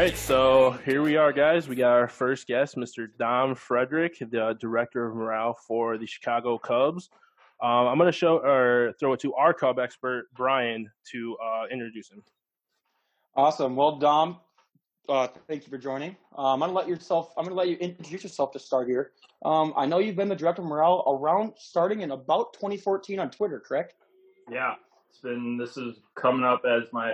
[0.00, 1.68] All right, so here we are, guys.
[1.68, 3.08] We got our first guest, Mr.
[3.18, 7.10] Dom Frederick, the director of morale for the Chicago Cubs.
[7.62, 11.64] Um, I'm going to show or throw it to our Cub expert, Brian, to uh,
[11.70, 12.22] introduce him.
[13.36, 13.76] Awesome.
[13.76, 14.38] Well, Dom,
[15.06, 16.16] uh, thank you for joining.
[16.34, 17.34] Um, I'm going to let yourself.
[17.36, 19.10] I'm going to let you introduce yourself to start here.
[19.44, 23.30] Um, I know you've been the director of morale around starting in about 2014 on
[23.30, 23.96] Twitter, correct?
[24.50, 24.76] Yeah,
[25.10, 25.58] it's been.
[25.58, 27.12] This is coming up as my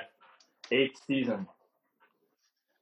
[0.71, 1.49] eighth season.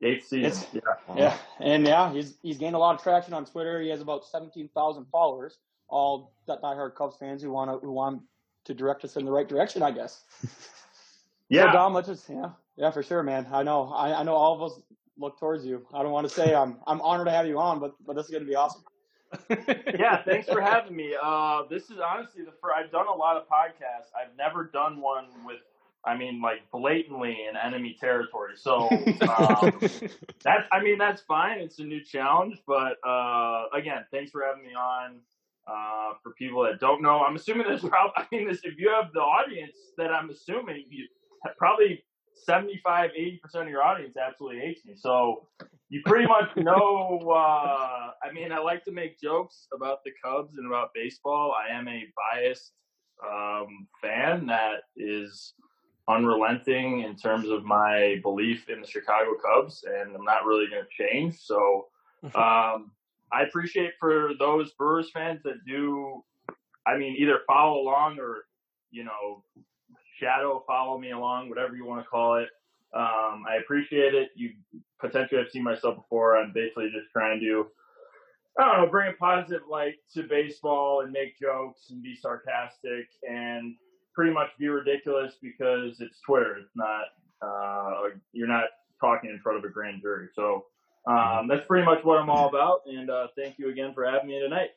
[0.02, 0.44] Eighth season.
[0.44, 1.16] It's- yeah.
[1.16, 3.80] Yeah, and yeah, he's he's gained a lot of traction on Twitter.
[3.80, 5.58] He has about 17,000 followers,
[5.88, 8.22] all that diehard Cubs fans who want to who want
[8.64, 10.22] to direct us in the right direction, I guess.
[11.50, 11.66] Yeah.
[11.66, 13.46] So Dom, let's just yeah, yeah, for sure, man.
[13.52, 14.80] I know, I, I know all of us
[15.18, 15.86] look towards you.
[15.92, 18.24] I don't want to say I'm I'm honored to have you on, but but this
[18.26, 18.82] is gonna be awesome.
[19.50, 21.14] yeah, thanks for having me.
[21.20, 22.74] Uh, this is honestly the first.
[22.76, 24.08] I've done a lot of podcasts.
[24.18, 25.58] I've never done one with,
[26.06, 28.52] I mean, like blatantly in enemy territory.
[28.56, 29.80] So um,
[30.42, 31.60] that's, I mean, that's fine.
[31.60, 35.20] It's a new challenge, but uh, again, thanks for having me on.
[35.66, 38.90] Uh, for people that don't know, I'm assuming there's probably, I mean, this, if you
[38.90, 41.08] have the audience that I'm assuming, you
[41.56, 44.94] probably 75, 80% of your audience absolutely hates me.
[44.94, 45.46] So
[45.88, 47.20] you pretty much know.
[47.30, 51.54] Uh, I mean, I like to make jokes about the Cubs and about baseball.
[51.58, 52.72] I am a biased
[53.24, 55.54] um, fan that is
[56.08, 60.82] unrelenting in terms of my belief in the Chicago Cubs, and I'm not really going
[60.84, 61.38] to change.
[61.38, 61.86] So
[62.34, 62.90] um,
[63.32, 66.22] I appreciate for those Brewers fans that do.
[66.86, 68.44] I mean, either follow along or
[68.94, 69.42] you know,
[70.20, 72.48] shadow follow me along, whatever you want to call it.
[72.94, 74.30] Um, I appreciate it.
[74.36, 74.50] You
[75.00, 76.36] potentially have seen myself before.
[76.36, 77.66] I'm basically just trying to,
[78.58, 83.08] I don't know, bring a positive light to baseball and make jokes and be sarcastic
[83.28, 83.74] and
[84.14, 86.56] pretty much be ridiculous because it's Twitter.
[86.58, 87.04] It's not,
[87.42, 88.64] uh, you're not
[89.00, 90.28] talking in front of a grand jury.
[90.34, 90.66] So
[91.06, 92.80] um, that's pretty much what I'm all about.
[92.86, 94.70] And uh, thank you again for having me tonight.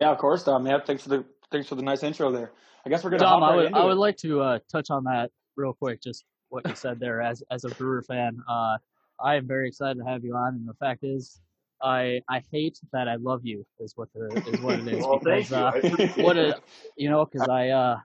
[0.00, 0.66] Yeah, of course, Dom.
[0.66, 2.52] Yeah, thanks for the thanks for the nice intro there.
[2.86, 3.86] I guess we're gonna Dom, hop I right would into I it.
[3.88, 6.00] would like to uh, touch on that real quick.
[6.00, 7.20] Just what you said there.
[7.20, 8.78] As as a Brewer fan, uh,
[9.20, 10.54] I am very excited to have you on.
[10.54, 11.40] And the fact is,
[11.82, 15.04] I I hate that I love you is what the is what it is.
[15.04, 15.56] Well, thank because you.
[15.56, 16.60] uh, what a
[16.96, 17.98] you know because I uh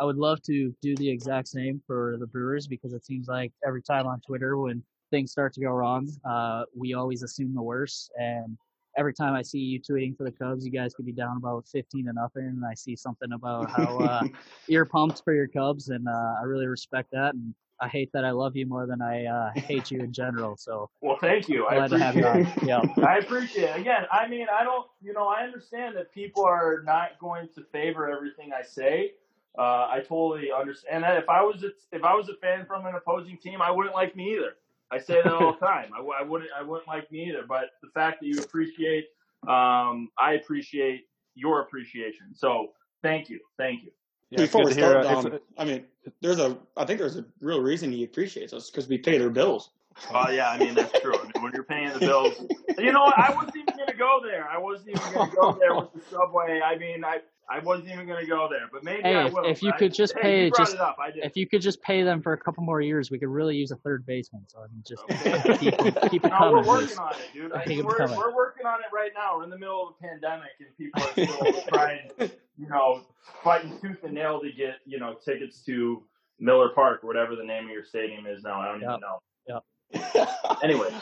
[0.00, 3.52] I would love to do the exact same for the Brewers because it seems like
[3.66, 7.62] every time on Twitter when things start to go wrong, uh, we always assume the
[7.62, 8.56] worst and.
[8.98, 11.64] Every time I see you tweeting for the Cubs, you guys could be down about
[11.68, 14.22] 15 to nothing, and I see something about how uh,
[14.66, 17.34] you're pumped for your Cubs, and uh, I really respect that.
[17.34, 20.56] And I hate that I love you more than I uh, hate you in general.
[20.56, 21.68] So Well, thank you.
[21.68, 22.52] I glad to have you on.
[22.64, 22.80] Yeah.
[23.06, 23.80] I appreciate it.
[23.80, 27.62] Again, I mean, I don't, you know, I understand that people are not going to
[27.72, 29.12] favor everything I say.
[29.58, 31.16] Uh, I totally understand that.
[31.16, 33.94] If I was a, if I was a fan from an opposing team, I wouldn't
[33.94, 34.52] like me either.
[34.92, 35.90] I say that all the time.
[35.92, 37.44] I, w- I wouldn't, I wouldn't like me either.
[37.46, 39.06] But the fact that you appreciate,
[39.48, 42.34] um, I appreciate your appreciation.
[42.34, 42.72] So
[43.02, 43.90] thank you, thank you.
[44.30, 45.84] Yeah, Before we start, Dom, I mean,
[46.20, 49.30] there's a I think there's a real reason he appreciates us because we pay their
[49.30, 49.70] bills.
[50.14, 51.16] Oh yeah, I mean that's true.
[51.16, 52.40] I mean, when you're paying the bills,
[52.78, 53.18] you know what?
[53.18, 54.48] I wasn't even gonna go there.
[54.48, 56.60] I wasn't even gonna go there with the subway.
[56.64, 57.20] I mean, I
[57.52, 59.44] I wasn't even gonna go there, but maybe Hey, I if- will.
[59.44, 60.96] if you I- could just hey, pay you just- it up.
[61.00, 61.24] I did.
[61.24, 63.70] If you could just pay them for a couple more years, we could really use
[63.72, 64.44] a third baseman.
[64.48, 65.56] So I mean, just Okay.
[65.58, 66.54] keep, keep it no, coming.
[66.56, 66.96] we're please.
[66.96, 67.52] working on it, dude.
[67.52, 69.36] I mean, we're, we're working on it right now.
[69.36, 72.10] We're in the middle of a pandemic, and people are still trying,
[72.56, 73.02] you know,
[73.44, 76.02] fighting tooth and nail to get, you know, tickets to
[76.38, 78.60] Miller Park, or whatever the name of your stadium is now.
[78.60, 78.88] I don't Yep.
[78.90, 79.18] even know.
[79.48, 79.60] anyway,
[80.62, 80.92] Anyway,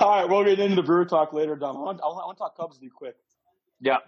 [0.00, 1.76] all right, we'll get into the brewer talk later, Dom.
[1.76, 3.14] I want, I want to talk Cubs with you quick.
[3.80, 3.98] yeah.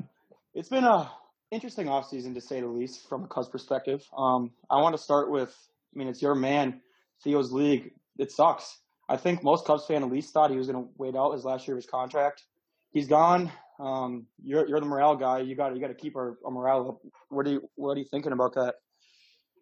[0.52, 1.08] It's been a
[1.52, 4.04] interesting offseason to say the least from a Cubs perspective.
[4.16, 5.54] Um, I want to start with,
[5.94, 6.80] I mean, it's your man,
[7.22, 7.92] Theo's league.
[8.18, 8.80] It sucks.
[9.08, 11.44] I think most Cubs fan at least thought he was going to wait out his
[11.44, 12.42] last year of his contract.
[12.90, 13.52] He's gone.
[13.78, 15.38] Um, you're you're the morale guy.
[15.40, 17.12] You got you got to keep our, our morale up.
[17.28, 18.76] What are you what are you thinking about that?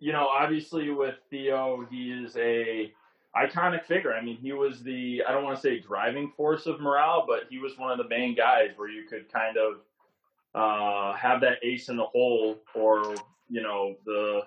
[0.04, 2.92] you know, obviously with Theo, he is a
[3.36, 4.14] iconic figure.
[4.14, 7.44] I mean, he was the I don't want to say driving force of morale, but
[7.50, 9.80] he was one of the main guys where you could kind of
[10.54, 13.14] uh, have that ace in the hole, or
[13.48, 14.42] you know the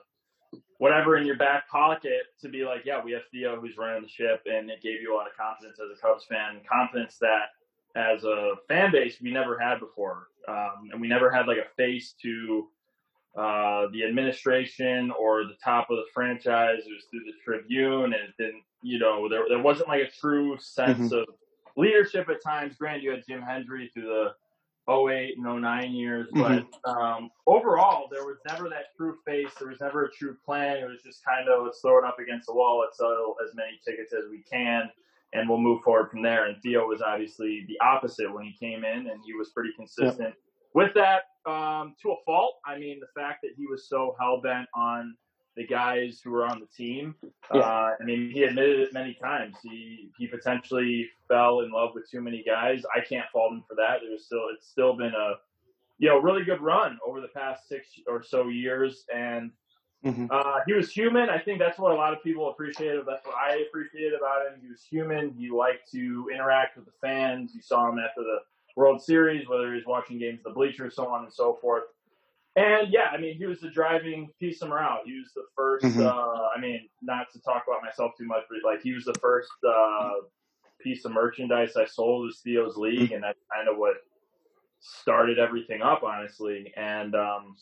[0.77, 4.09] whatever in your back pocket to be like, yeah, we have Theo who's running the
[4.09, 7.49] ship, and it gave you a lot of confidence as a Cubs fan, confidence that
[7.95, 11.75] as a fan base we never had before, um, and we never had like a
[11.75, 12.67] face to
[13.37, 16.79] uh, the administration or the top of the franchise.
[16.79, 20.09] It was through the Tribune, and it didn't, you know, there there wasn't like a
[20.09, 21.25] true sense of
[21.75, 22.75] leadership at times.
[22.77, 24.07] Granted, you had Jim Hendry through
[24.87, 29.51] the 08 and 09 years, but um, overall, there was never that true face.
[29.59, 30.77] There was never a true plan.
[30.77, 32.79] It was just kind of let's throw it up against the wall.
[32.79, 34.89] Let's sell as many tickets as we can.
[35.33, 36.45] and we'll move forward from there.
[36.45, 40.19] And Theo was obviously the opposite when he came in, and he was pretty consistent
[40.19, 40.37] yep.
[40.73, 42.55] With that um, to a fault.
[42.65, 45.15] I mean, the fact that he was so hell bent on
[45.57, 47.15] the guys who were on the team.
[47.53, 47.61] Yeah.
[47.61, 49.55] Uh, I mean, he admitted it many times.
[49.63, 52.83] He he potentially fell in love with too many guys.
[52.95, 53.99] I can't fault him for that.
[54.09, 55.33] Was still it's still been a
[55.97, 59.51] you know really good run over the past six or so years, and
[60.05, 60.27] mm-hmm.
[60.29, 61.29] uh, he was human.
[61.29, 63.03] I think that's what a lot of people appreciated.
[63.07, 64.61] That's what I appreciated about him.
[64.61, 65.33] He was human.
[65.33, 67.53] He liked to interact with the fans.
[67.55, 68.37] You saw him after the
[68.77, 71.83] World Series, whether he was watching games the bleachers, so on and so forth.
[72.56, 75.00] And yeah, I mean, he was the driving piece of morale.
[75.03, 76.06] He was the 1st mm-hmm.
[76.06, 79.15] uh, I mean, not to talk about myself too much, but like he was the
[79.15, 80.12] first uh,
[80.79, 83.95] piece of merchandise I sold was Theo's League, and that's kind of what
[84.80, 86.71] started everything up, honestly.
[86.77, 87.56] And um,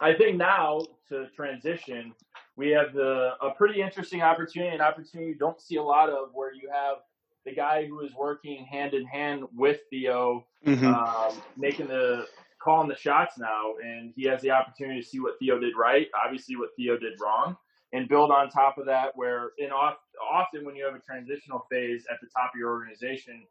[0.00, 2.12] I think now to transition,
[2.56, 6.28] we have the a pretty interesting opportunity, an opportunity you don't see a lot of,
[6.32, 6.98] where you have
[7.44, 10.86] the guy who is working hand in hand with Theo, mm-hmm.
[10.86, 12.26] um, making the
[12.62, 16.06] calling the shots now, and he has the opportunity to see what Theo did right,
[16.24, 17.56] obviously what Theo did wrong,
[17.92, 19.12] and build on top of that.
[19.16, 23.44] Where in often when you have a transitional phase at the top of your organization,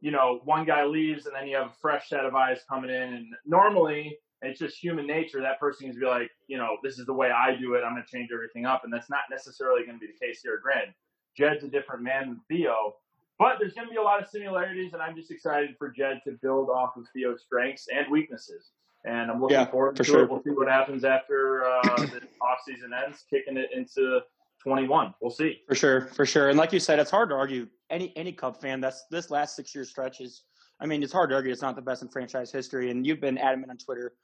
[0.00, 2.90] you know one guy leaves and then you have a fresh set of eyes coming
[2.90, 5.40] in, and normally it's just human nature.
[5.40, 7.82] That person is to be like, you know, this is the way I do it.
[7.84, 10.40] I'm going to change everything up, and that's not necessarily going to be the case
[10.42, 10.60] here.
[10.62, 10.90] Grant,
[11.36, 12.94] Jed's a different man than Theo,
[13.38, 16.20] but there's going to be a lot of similarities, and I'm just excited for Jed
[16.26, 18.70] to build off of Theo's strengths and weaknesses.
[19.04, 20.22] And I'm looking yeah, forward to sure.
[20.22, 20.30] it.
[20.30, 24.20] We'll see what happens after uh, the offseason ends, kicking it into
[24.62, 25.14] 21.
[25.20, 25.60] We'll see.
[25.68, 26.50] For sure, for sure.
[26.50, 27.66] And like you said, it's hard to argue.
[27.90, 30.44] Any any Cub fan, that's this last six year stretch is.
[30.80, 32.90] I mean, it's hard to argue it's not the best in franchise history.
[32.90, 34.14] And you've been adamant on Twitter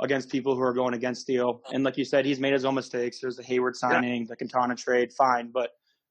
[0.00, 1.60] against people who are going against Theo.
[1.72, 3.20] And like you said, he's made his own mistakes.
[3.20, 4.26] There's the Heyward signing, yeah.
[4.28, 5.50] the Quintana trade, fine.
[5.52, 5.70] But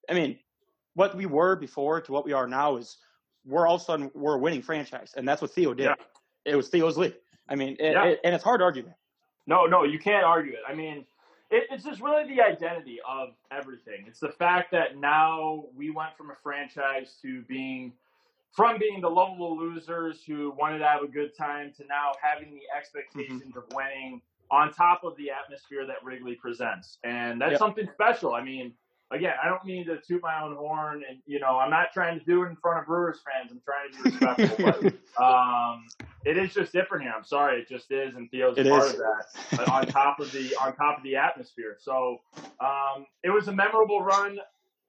[0.10, 0.40] I mean,
[0.96, 2.98] what we were before to what we are now is
[3.46, 5.86] we're all of a sudden we're a winning franchise, and that's what Theo did.
[5.86, 5.96] Yeah.
[6.46, 7.16] It was Theo's league.
[7.50, 8.06] I mean, it, yeah.
[8.06, 8.98] it, and it's hard to argue that.
[9.48, 10.60] No, no, you can't argue it.
[10.68, 11.06] I mean,
[11.50, 14.06] it, it's just really the identity of everything.
[14.08, 17.94] It's the fact that now we went from a franchise to being
[18.54, 22.54] from being the lovable losers who wanted to have a good time to now having
[22.54, 23.58] the expectations mm-hmm.
[23.58, 26.98] of winning on top of the atmosphere that Wrigley presents.
[27.06, 27.60] And that's yep.
[27.60, 28.34] something special.
[28.34, 28.74] I mean,
[29.12, 32.20] again, I don't mean to toot my own horn, and you know, I'm not trying
[32.20, 33.52] to do it in front of Brewers fans.
[33.52, 35.88] I'm trying to be respectful, but um,
[36.26, 37.14] it is just different here.
[37.16, 38.94] I'm sorry, it just is, and Theo's it part is.
[38.94, 39.70] of that.
[39.70, 42.22] on top of the on top of the atmosphere, so
[42.60, 44.40] um, it was a memorable run.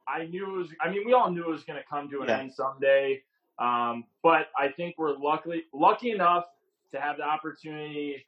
[0.08, 0.68] I knew it was.
[0.80, 2.38] I mean, we all knew it was going to come to an yeah.
[2.38, 3.22] end someday.
[3.58, 6.46] Um, but I think we're lucky lucky enough
[6.92, 8.24] to have the opportunity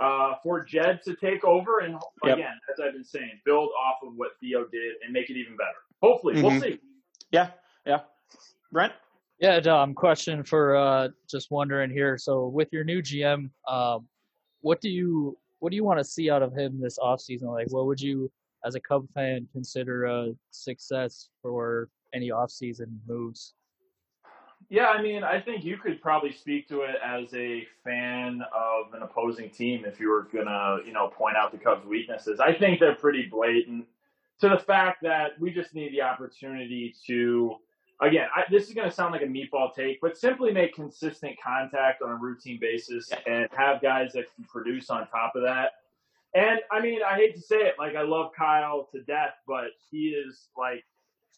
[0.00, 1.94] uh, for Jed to take over and
[2.24, 2.38] yep.
[2.38, 5.56] again, as I've been saying, build off of what Theo did and make it even
[5.56, 5.70] better.
[6.02, 6.46] Hopefully, mm-hmm.
[6.46, 6.80] we'll see.
[7.30, 7.50] Yeah,
[7.86, 8.00] yeah.
[8.72, 8.92] Brent.
[9.38, 9.94] Yeah, Dom.
[9.94, 12.16] Question for uh, just wondering here.
[12.18, 14.06] So, with your new GM, um,
[14.60, 17.44] what do you what do you want to see out of him this offseason?
[17.44, 18.30] Like, what would you,
[18.64, 23.54] as a Cub fan, consider a success for any offseason moves?
[24.74, 28.92] Yeah, I mean, I think you could probably speak to it as a fan of
[28.92, 32.40] an opposing team if you were gonna, you know, point out the Cubs' weaknesses.
[32.40, 33.86] I think they're pretty blatant
[34.40, 37.54] to the fact that we just need the opportunity to,
[38.02, 41.36] again, I, this is going to sound like a meatball take, but simply make consistent
[41.40, 45.70] contact on a routine basis and have guys that can produce on top of that.
[46.34, 49.66] And I mean, I hate to say it, like I love Kyle to death, but
[49.88, 50.84] he is like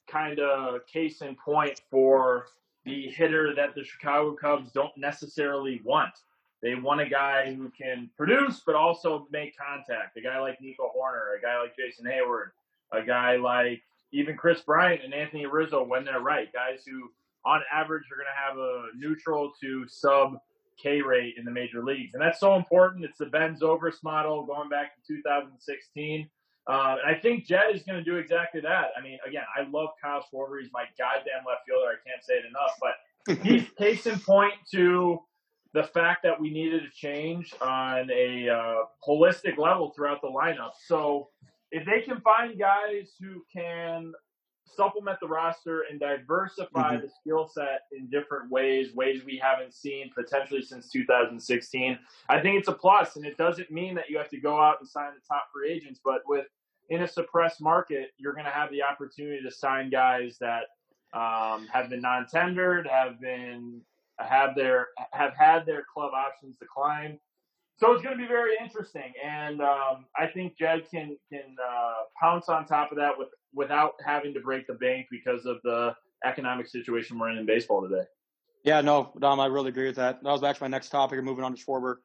[0.08, 2.46] kind of case in point for
[2.86, 6.14] the hitter that the Chicago Cubs don't necessarily want.
[6.62, 10.16] They want a guy who can produce but also make contact.
[10.16, 12.50] A guy like Nico Hoerner, a guy like Jason Heyward,
[12.92, 16.50] a guy like even Kris Bryant and Anthony Rizzo when they're right.
[16.52, 17.10] Guys who,
[17.44, 20.38] on average, are going to have a neutral to sub
[20.80, 22.14] K rate in the major leagues.
[22.14, 23.04] And that's so important.
[23.04, 26.28] It's the Ben Zobrist model going back to 2016.
[26.68, 28.88] Uh, I think Jed is going to do exactly that.
[28.98, 30.60] I mean, again, I love Kyle Schwarber.
[30.60, 31.86] He's my goddamn left fielder.
[31.86, 32.72] I can't say it enough.
[32.80, 35.20] But he's case in point to
[35.74, 40.70] the fact that we needed a change on a uh, holistic level throughout the lineup.
[40.86, 41.28] So
[41.70, 44.12] if they can find guys who can
[44.74, 47.06] supplement the roster and diversify mm-hmm.
[47.06, 51.98] the skill set in different ways, ways we haven't seen potentially since 2016.
[52.28, 54.76] I think it's a plus, and it doesn't mean that you have to go out
[54.80, 56.46] and sign the top free agents, but with
[56.90, 60.64] in a suppressed market, you're going to have the opportunity to sign guys that
[61.12, 63.80] um, have been non-tendered, have been
[64.18, 67.18] have their have had their club options decline.
[67.78, 71.92] So it's going to be very interesting, and um, I think Jed can can uh,
[72.18, 75.94] pounce on top of that with without having to break the bank because of the
[76.24, 78.04] economic situation we're in in baseball today.
[78.64, 80.22] Yeah, no, Dom, I really agree with that.
[80.22, 81.22] That was actually my next topic.
[81.22, 81.96] Moving on to Schwarber.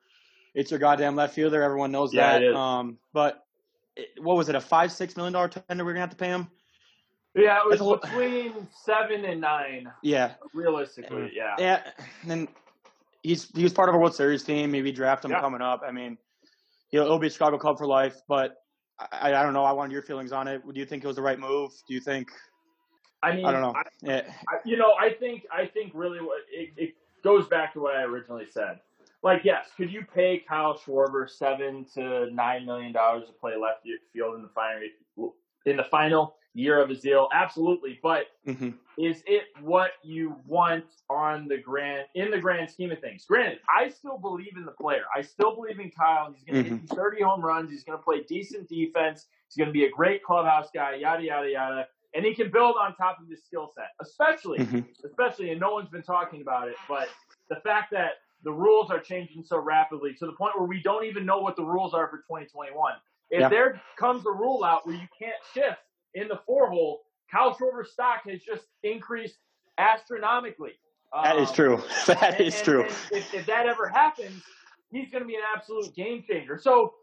[0.53, 1.63] It's your goddamn left fielder.
[1.63, 2.43] Everyone knows Yeah, that.
[2.43, 2.55] it is.
[2.55, 3.43] Um, but
[4.19, 4.55] what was it?
[4.55, 6.47] A five, six million dollar tender we're gonna have to pay him?
[7.33, 11.31] Yeah, it was That's a lo- between seven and nine, Yeah, realistically.
[11.33, 11.55] Yeah.
[11.57, 11.81] yeah.
[12.27, 12.49] And
[13.23, 14.71] he's he was part of a World Series team.
[14.71, 15.39] Maybe draft him Yeah.
[15.39, 15.81] coming up.
[15.87, 16.17] I mean,
[16.89, 18.17] he'll, he'll be a Chicago club for life.
[18.27, 18.57] But
[18.99, 19.63] I, I don't know.
[19.63, 20.61] I wanted your feelings on it.
[20.65, 21.71] Do you think it was the right move?
[21.87, 22.29] Do you think?
[23.23, 23.73] I mean, I don't know.
[23.75, 24.21] I, Yeah.
[24.49, 27.95] I, you know, I think I think really what it, it goes back to what
[27.95, 28.79] I originally said.
[29.23, 33.85] Like, yes, could you pay Kyle Schwarber seven to nine million dollars to play left
[34.13, 35.35] field in the final
[35.65, 37.29] in the final year of his deal?
[37.33, 42.91] Absolutely, but hmm is it what you want on the grand in the grand scheme
[42.91, 43.25] of things?
[43.25, 45.03] Granted, I still believe in the player.
[45.15, 46.31] I still believe in Kyle.
[46.31, 47.71] He's going to hit you 30 home runs.
[47.71, 49.27] He's going to play decent defense.
[49.47, 50.95] He's going to be a great clubhouse guy.
[50.95, 51.87] Yada yada yada.
[52.13, 55.71] And he can build on top of his skill set, especially, hmm especially, and no
[55.71, 57.07] one's been talking about it, but
[57.49, 61.05] the fact that the rules are changing so rapidly to the point where we don't
[61.05, 62.93] even know what the rules are for 2021.
[63.29, 63.49] If Yeah.
[63.49, 65.79] there comes a rule out where you can't shift
[66.15, 69.37] in the four hole, Kyle Schwarber's stock has just increased
[69.77, 70.73] astronomically.
[71.23, 71.77] That is Um, true.
[72.07, 72.81] That and- is and- true.
[72.83, 74.43] and if, if that ever happens,
[74.91, 76.57] he's going to be an absolute game changer.
[76.57, 76.93] So,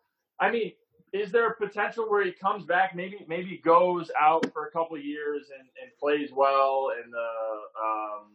[0.41, 0.73] I mean,
[1.13, 4.97] is there a potential where he comes back, maybe maybe goes out for a couple
[4.97, 7.29] of years and, and plays well, and the
[7.83, 8.31] um,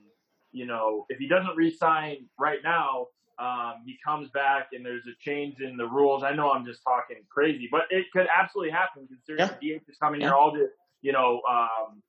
[0.53, 3.07] you know if he doesn't re-sign right now,
[3.39, 6.23] um, he comes back and there's a change in the rules.
[6.23, 9.97] I know I'm just talking crazy, but it could absolutely happen considering the DH is
[9.97, 10.27] coming Yeah.
[10.27, 10.69] here, all the
[11.01, 12.01] you know um,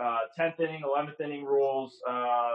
[0.00, 2.00] uh, 10th inning, 11th inning rules.
[2.08, 2.52] Uh,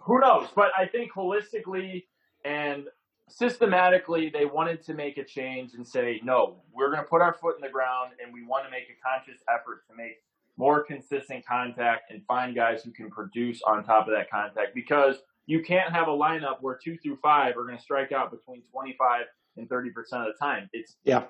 [0.00, 0.48] who knows?
[0.54, 2.04] But I think holistically
[2.44, 2.84] and
[3.28, 7.34] systematically, they wanted to make a change and say, no, we're going to put our
[7.34, 10.18] foot in the ground and we want to make a conscious effort to make
[10.56, 15.16] more consistent contact and find guys who can produce on top of that contact because
[15.46, 18.62] you can't have a lineup where two through five are going to strike out between
[18.72, 20.68] 25 and 30% of the time.
[20.72, 21.24] It's Yeah.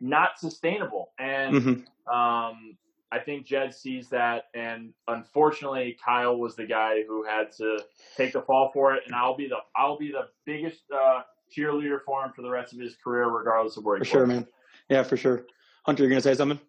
[0.00, 1.12] not sustainable.
[1.18, 2.78] And hmm um,
[3.10, 7.78] I think Jed sees that, and unfortunately, Kyle was the guy who had to
[8.16, 9.02] take the fall for it.
[9.06, 11.22] And I'll be the I'll be the biggest uh,
[11.54, 14.26] cheerleader for him for the rest of his career, regardless of where he For sure,
[14.26, 14.46] man.
[14.90, 15.44] Yeah, for sure.
[15.84, 16.60] Hunter, you're gonna say something?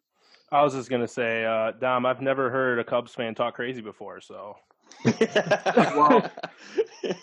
[0.52, 3.82] I was just gonna say, uh, Dom, I've never heard a Cubs fan talk crazy
[3.82, 4.58] before, so
[5.06, 6.30] Well,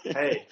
[0.05, 0.47] Hey,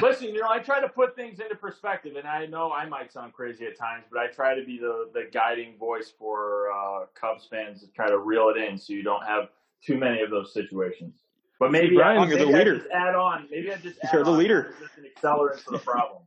[0.00, 3.12] listen, you know, I try to put things into perspective, and I know I might
[3.12, 7.06] sound crazy at times, but I try to be the the guiding voice for uh,
[7.14, 9.48] Cubs fans to try to reel it in, so you don't have
[9.84, 11.14] too many of those situations.
[11.58, 12.78] But maybe, Brian, I, you're the maybe I leader.
[12.78, 13.48] just add on.
[13.50, 14.74] Maybe I just add You're the on leader.
[14.80, 16.22] Just an accelerant to the problem.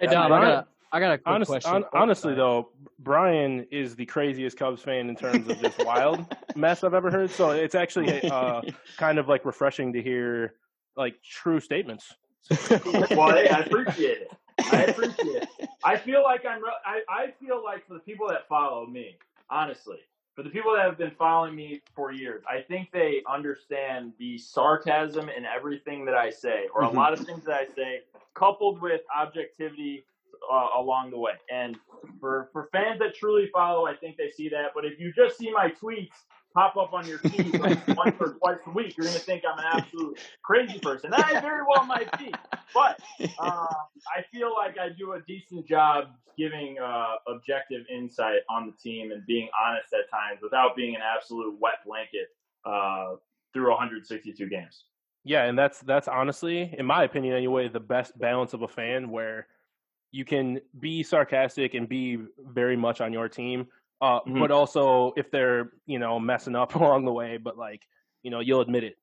[0.00, 0.48] Hey Dom, I right.
[0.48, 1.72] got I got a quick honest, question.
[1.72, 2.36] hon- Oh, honestly sorry.
[2.36, 2.68] though,
[3.00, 6.24] Brian is the craziest Cubs fan in terms of just wild
[6.54, 7.32] mess I've ever heard.
[7.32, 8.62] So it's actually uh,
[8.96, 10.54] kind of like refreshing to hear
[10.96, 12.14] like true statements.
[12.70, 14.30] well, hey, I appreciate it.
[14.72, 15.68] I appreciate it.
[15.82, 16.62] I feel like I'm.
[16.86, 19.16] I, I feel like for the people that follow me,
[19.50, 19.98] honestly,
[20.36, 24.38] for the people that have been following me for years, I think they understand the
[24.38, 28.02] sarcasm in everything that I say, or a lot of things that I say,
[28.34, 30.04] coupled with objectivity
[30.52, 31.32] uh, along the way.
[31.52, 31.76] And
[32.20, 34.72] for for fans that truly follow, I think they see that.
[34.74, 36.12] But if you just see my tweets
[36.54, 39.58] pop up on your feed like once or twice a week, you're gonna think I'm
[39.58, 41.12] an absolute crazy person.
[41.12, 42.32] And I very well might be.
[42.72, 43.00] But
[43.38, 43.68] um,
[44.16, 49.12] I feel like I do a decent job giving uh, objective insight on the team
[49.12, 52.28] and being honest at times without being an absolute wet blanket
[52.64, 53.16] uh,
[53.52, 54.84] through 162 games.
[55.24, 59.10] Yeah, and that's that's honestly, in my opinion anyway, the best balance of a fan
[59.10, 59.46] where
[60.14, 63.66] you can be sarcastic and be very much on your team,
[64.00, 64.38] uh, Mhm.
[64.38, 67.82] but also if they're you know messing up along the way, but like
[68.22, 68.96] you know you'll admit it.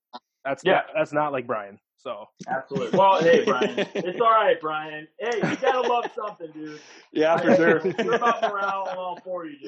[0.45, 0.73] That's Yeah.
[0.75, 1.77] not, that's not like Brian.
[1.97, 2.97] So Absolutely.
[2.97, 5.05] Well, hey, Brian, it's all right, Brian.
[5.19, 6.79] Hey, you gotta love something, dude.
[7.11, 7.81] yeah, for sure.
[8.05, 9.59] We're about morale and all for you,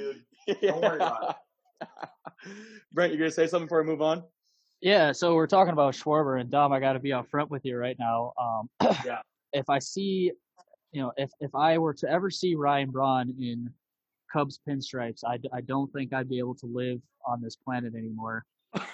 [0.47, 0.62] dude.
[0.62, 1.35] Don't worry about
[1.81, 1.88] it.
[2.93, 4.23] Brent, you gonna say something before we move on?
[4.81, 6.71] Yeah, so we're talking about Schwarber and Dom.
[6.73, 8.33] I got to be upfront with you right now.
[8.41, 8.69] Um,
[9.05, 9.19] Yeah.
[9.53, 10.31] If I see,
[10.93, 13.69] you know, if if I were to ever see Ryan Braun in
[14.31, 18.45] Cubs pinstripes, I, I don't think I'd be able to live on this planet anymore.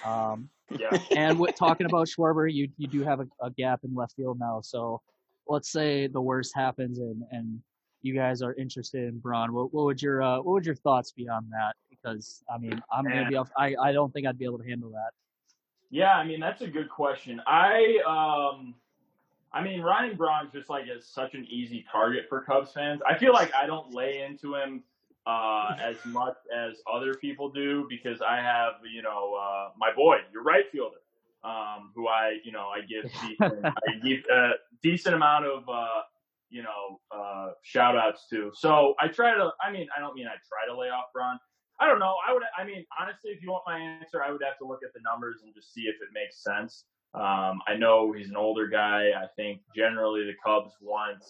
[0.04, 0.98] Um, Yeah.
[1.14, 4.38] and with talking about Schwarber, you you do have a, a gap in left field
[4.38, 4.60] now.
[4.62, 5.00] So
[5.46, 7.60] let's say the worst happens and and
[8.02, 9.52] you guys are interested in Braun.
[9.52, 11.74] What, what would your uh, what would your thoughts be on that?
[11.90, 13.50] Because I mean, I'm gonna be off.
[13.58, 15.10] I I don't think I'd be able to handle that.
[15.90, 17.42] Yeah, I mean that's a good question.
[17.46, 18.74] I um
[19.52, 23.00] I mean Ryan Braun's just like is such an easy target for Cubs fans.
[23.08, 24.84] I feel like I don't lay into him
[25.26, 30.18] uh as much as other people do because I have, you know, uh my boy,
[30.32, 30.96] your right fielder.
[31.42, 34.50] um, who I, you know, I give decent, I give a
[34.82, 36.02] decent amount of, uh,
[36.50, 38.50] you know, uh, shout outs to.
[38.54, 41.38] So I try to, I mean, I don't mean I try to lay off Braun.
[41.80, 42.16] I don't know.
[42.28, 44.80] I would, I mean, honestly, if you want my answer, I would have to look
[44.84, 46.84] at the numbers and just see if it makes sense.
[47.14, 49.10] Um, I know he's an older guy.
[49.16, 51.24] I think generally the Cubs want,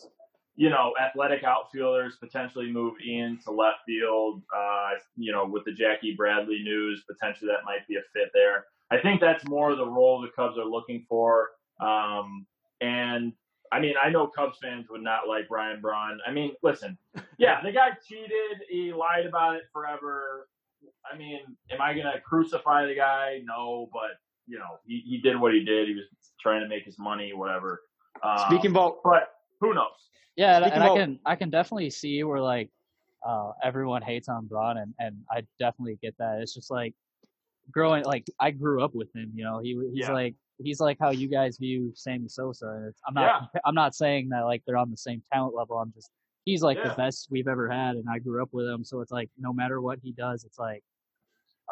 [0.56, 4.42] you know, athletic outfielders potentially move in to left field.
[4.54, 8.66] Uh, you know, with the Jackie Bradley news, potentially that might be a fit there.
[8.90, 11.50] I think that's more the role the Cubs are looking for.
[11.80, 12.46] Um,
[12.80, 13.32] and
[13.72, 16.18] I mean, I know Cubs fans would not like Ryan Braun.
[16.26, 16.98] I mean, listen,
[17.38, 18.62] yeah, the guy cheated.
[18.68, 20.48] He lied about it forever.
[21.10, 23.40] I mean, am I gonna crucify the guy?
[23.44, 24.18] No, but
[24.50, 25.88] you know, he, he did what he did.
[25.88, 26.04] He was
[26.40, 27.82] trying to make his money, whatever.
[28.22, 29.86] Um, Speaking about, but who knows?
[30.36, 32.68] Yeah, and, Speaking and I can I can definitely see where like
[33.26, 36.40] uh, everyone hates on Braun, and and I definitely get that.
[36.40, 36.94] It's just like
[37.70, 39.30] growing like I grew up with him.
[39.34, 40.12] You know, he he's Yeah.
[40.12, 42.68] like he's like how you guys view Sammy Sosa.
[42.68, 45.78] And it's, I'm not I'm not saying that like they're on the same talent level.
[45.78, 46.10] I'm just
[46.44, 46.88] he's like Yeah.
[46.88, 48.82] the best we've ever had, and I grew up with him.
[48.82, 50.82] So it's like no matter what he does, it's like.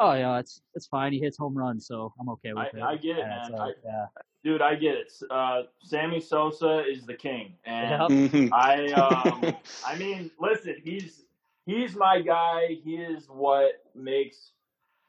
[0.00, 1.12] Oh yeah, it's it's fine.
[1.12, 2.82] He hits home runs, so I'm okay with I- it.
[2.82, 3.58] I get it, And it's man.
[3.58, 4.06] like, yeah,
[4.44, 5.12] Dude, I get it.
[5.30, 8.32] Uh, Sammy Sosa is the king, and Yep.
[8.32, 8.52] Mhm.
[8.52, 11.24] I um I mean, listen, he's
[11.66, 12.78] he's my guy.
[12.84, 14.52] He is what makes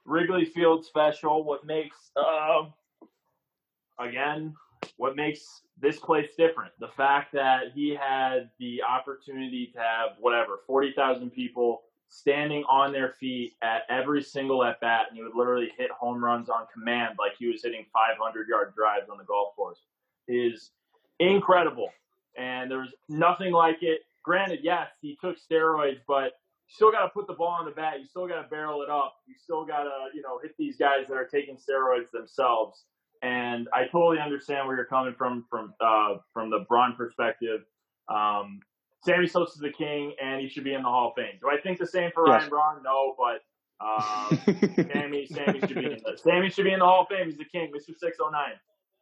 [0.06, 1.44] Wrigley Field special.
[1.44, 2.74] What makes um
[4.00, 4.56] again,
[4.98, 6.72] what makes this place different.
[6.80, 12.92] The fact that he had the opportunity to have whatever forty thousand people standing on
[12.92, 16.66] their feet at every single at bat, and he would literally hit home runs on
[16.74, 19.82] command like he was hitting five hundred yard drives on the golf course
[20.28, 20.72] is
[21.20, 21.90] incredible
[22.38, 24.02] and there was nothing like it.
[24.24, 26.34] Granted, yes, he took steroids, but
[26.68, 28.00] you still got to put the ball on the bat.
[28.00, 29.16] You still got to barrel it up.
[29.28, 32.84] You still got to, you know, hit these guys that are taking steroids themselves.
[33.22, 37.62] And I totally understand where you're coming from, from uh, from the Braun perspective.
[38.08, 38.62] Um,
[39.04, 41.38] Sammy Sosa's the king, and he should be in the Hall of Fame.
[41.42, 42.50] Do I think the same for Yes.
[42.50, 42.84] Ryan Braun?
[42.84, 43.42] No, but
[43.86, 44.40] um,
[44.92, 47.26] Sammy, Sammy should be in the Sammy should be in the Hall of Fame.
[47.28, 47.98] He's the king, Mr.
[47.98, 48.54] Six oh nine.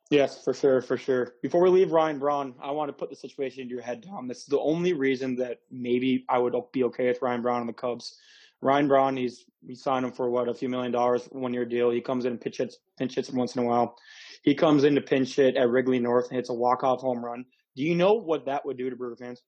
[0.10, 1.34] Yes, for sure, for sure.
[1.42, 4.28] Before we leave Ryan Braun, I want to put the situation in your head, Tom.
[4.28, 7.70] This is the only reason that maybe I would be okay with Ryan Braun and
[7.70, 8.18] the Cubs.
[8.62, 11.90] Ryan Braun, he's we signed him for what a few million dollars, one year deal.
[11.90, 13.98] He comes in and pitch hits, pinch hits once in a while.
[14.44, 17.24] He comes in to pinch hit at Wrigley North and hits a walk off home
[17.24, 17.46] run.
[17.76, 19.42] Do you know what that would do to Brewer fans?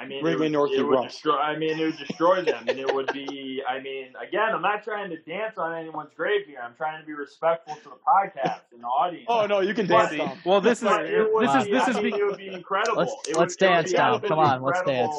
[0.00, 1.36] I mean, Wrigley it would, North it would would destroy.
[1.36, 3.62] I mean, it would destroy them, and it would be.
[3.68, 6.58] I mean, again, I'm not trying to dance on anyone's grave here.
[6.64, 9.26] I'm trying to be respectful to the podcast and the audience.
[9.28, 10.38] Oh no, you can But- dance, Tom.
[10.44, 12.38] Well, this is But it would this is this I is mean, be- it would
[12.38, 12.96] be incredible.
[12.98, 14.18] Let's- It let's would, dance be now.
[14.18, 15.14] Come on, let's dance.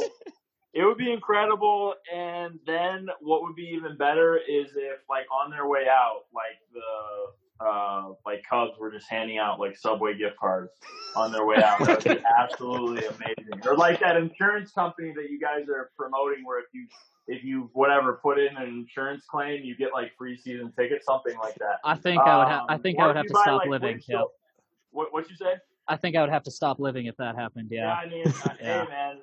[0.73, 5.51] It would be incredible, and then what would be even better is if, like, on
[5.51, 10.37] their way out, like the uh, like Cubs were just handing out like Subway gift
[10.39, 10.71] cards
[11.15, 11.79] on their way out.
[11.85, 13.61] That would be absolutely amazing.
[13.65, 16.87] Or like that insurance company that you guys are promoting, where if you
[17.27, 21.37] if you whatever put in an insurance claim, you get like free season tickets, something
[21.37, 21.77] like that.
[21.85, 23.69] I think I would have I Um, think I would have to buy, stop like,
[23.69, 23.89] living.
[23.99, 25.55] Flintstone- Yeah, What what you say?
[25.87, 27.67] I think I would have to stop living if that happened.
[27.71, 27.93] Yeah, Yeah.
[27.93, 28.85] I mean, uh, Yeah.
[28.85, 29.17] hey man,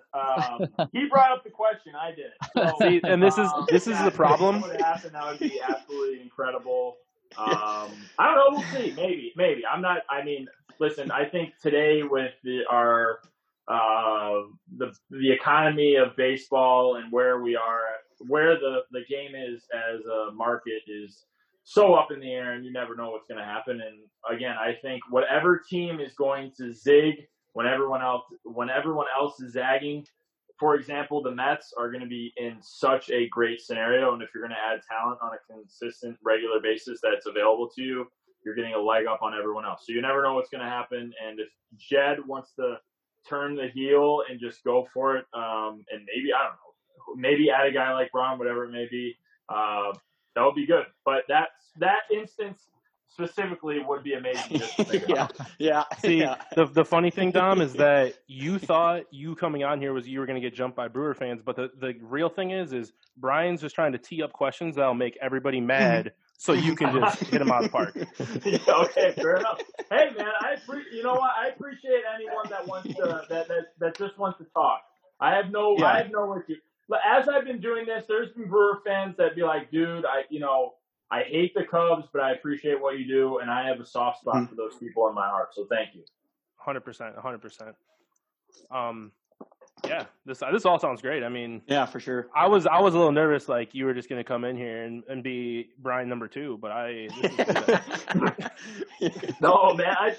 [0.79, 1.94] um, he brought up the question.
[1.94, 2.33] I did.
[2.55, 4.61] So, See, and this is um, this is yeah, the problem.
[4.61, 5.12] That would happen.
[5.12, 6.96] That would be absolutely incredible.
[7.37, 8.47] Um, I don't know.
[8.51, 8.93] We'll see.
[8.97, 9.62] Maybe, maybe.
[9.71, 9.99] I'm not.
[10.09, 10.47] I mean,
[10.81, 11.11] listen.
[11.11, 13.21] I think today with the, our
[13.69, 14.43] uh,
[14.77, 17.81] the the economy of baseball and where we are,
[18.27, 21.25] where the the game is as a market is
[21.64, 23.83] so up in the air, and you never know what's going to happen.
[23.83, 23.99] And
[24.35, 29.38] again, I think whatever team is going to zig when everyone else when everyone else
[29.41, 30.07] is zagging.
[30.59, 34.31] For example, the Mets are going to be in such a great scenario, and if
[34.35, 38.07] you're going to add talent on a consistent, regular basis that's available to you,
[38.44, 39.85] you're getting a leg up on everyone else.
[39.87, 41.12] So you never know what's going to happen.
[41.25, 42.79] And if Jed wants to
[43.29, 47.51] turn the heel and just go for it, um, and maybe I don't know, maybe
[47.51, 49.16] add a guy like Braun, whatever it may be,
[49.49, 49.92] uh,
[50.35, 50.87] that would be good.
[51.05, 52.68] But that that instance
[53.09, 54.59] specifically would be amazing.
[54.59, 55.33] Just to think about.
[55.59, 55.99] yeah, yeah.
[56.01, 56.37] See, yeah.
[56.55, 60.21] the the funny thing, Dom, is that you thought you coming on here was you
[60.21, 62.92] were going to get jumped by Brewer fans, but the, the real thing is, is
[63.16, 67.21] Brian's just trying to tee up questions that'll make everybody mad, so you can just
[67.21, 67.97] hit him out of the park.
[68.68, 69.61] okay, fair enough.
[69.90, 71.33] Hey man, I appre- you know what?
[71.37, 74.83] I appreciate anyone that wants to that that, that just wants to talk.
[75.21, 75.87] I have no Yeah.
[75.87, 76.57] I have no issue.
[76.88, 80.23] But as I've been doing this, there's been Brewer fans that be like, dude, I
[80.31, 80.75] you know,
[81.11, 84.21] I hate the Cubs, but I appreciate what you do, and I have a soft
[84.21, 84.49] spot Mhm.
[84.51, 85.55] for those people in my heart.
[85.55, 86.05] So thank you.
[86.57, 87.75] Hundred percent, hundred percent.
[88.71, 89.12] Um,
[89.87, 91.23] yeah, this this all sounds great.
[91.23, 92.29] I mean, Yeah, for sure.
[92.35, 94.57] I was I was a little nervous, like you were just going to come in
[94.57, 98.51] here and, and be Brian number two, but I this is good.
[99.01, 100.16] yeah, no, man, I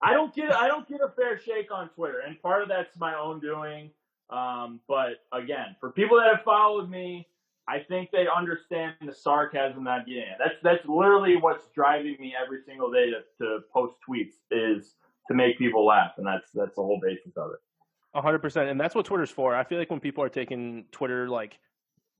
[0.00, 2.96] I don't get I don't get a fair shake on Twitter, and part of that's
[2.98, 3.90] my own doing.
[4.30, 7.28] Um, but again, for people that have followed me,
[7.72, 10.38] I think they understand the sarcasm that I'm getting at.
[10.38, 14.96] That's that's literally what's driving me every single day to, to post tweets is
[15.28, 18.20] to make people laugh, and that's that's the whole basis of it.
[18.20, 19.56] hundred percent, and that's what Twitter's for.
[19.56, 21.58] I feel like when people are taking Twitter like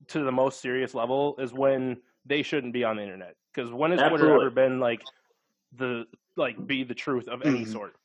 [0.07, 3.35] to the most serious level is when they shouldn't be on the internet.
[3.53, 4.27] Because when has Absolutely.
[4.27, 5.03] Twitter ever been like
[5.77, 7.71] the like be the truth of any mm-hmm.
[7.71, 7.95] sort?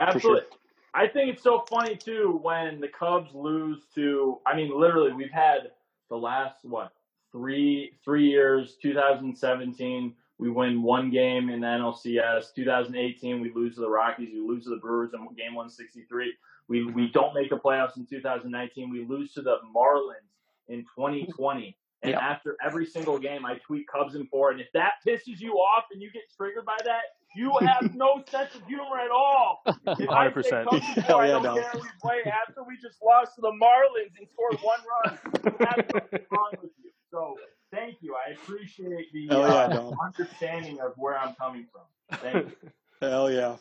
[0.00, 0.20] Absolutely.
[0.20, 0.58] Sure.
[0.94, 4.38] I think it's so funny too when the Cubs lose to.
[4.46, 5.72] I mean, literally, we've had
[6.08, 6.92] the last what
[7.32, 8.76] three three years.
[8.82, 12.54] 2017, we win one game in the NLCS.
[12.54, 14.30] 2018, we lose to the Rockies.
[14.32, 16.32] We lose to the Brewers in game 163.
[16.68, 18.90] We we don't make the playoffs in 2019.
[18.90, 20.32] We lose to the Marlins
[20.68, 21.76] in 2020.
[22.02, 24.50] And after every single game, I tweet Cubs in four.
[24.50, 27.02] And if that pisses you off and you get triggered by that,
[27.34, 29.62] you have no sense of humor at all.
[29.66, 30.08] If 100%.
[30.10, 30.64] I say
[31.02, 31.54] Cubs I don't no.
[31.54, 35.18] care we play after we just lost to the Marlins and scored one run.
[35.42, 36.90] What's wrong with you.
[37.10, 37.36] So
[37.72, 38.14] thank you.
[38.14, 42.18] I appreciate the yeah, uh, understanding of where I'm coming from.
[42.20, 42.70] Thank you.
[43.00, 43.56] Hell yeah.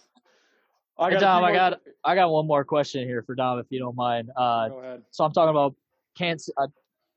[0.98, 3.66] I got hey, Dom, I got I got one more question here for Dom, if
[3.70, 4.30] you don't mind.
[4.36, 5.02] Uh, Go ahead.
[5.12, 5.76] So I'm talking about
[6.18, 6.68] can't I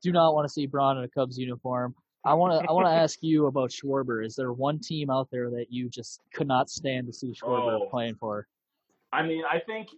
[0.01, 1.95] do not want to see Braun in a Cubs uniform.
[2.25, 4.25] I want to I want to ask you about Schwarber.
[4.25, 7.79] Is there one team out there that you just could not stand to see Schwarber
[7.81, 7.87] oh.
[7.89, 8.47] playing for?
[9.11, 9.89] I mean, I think,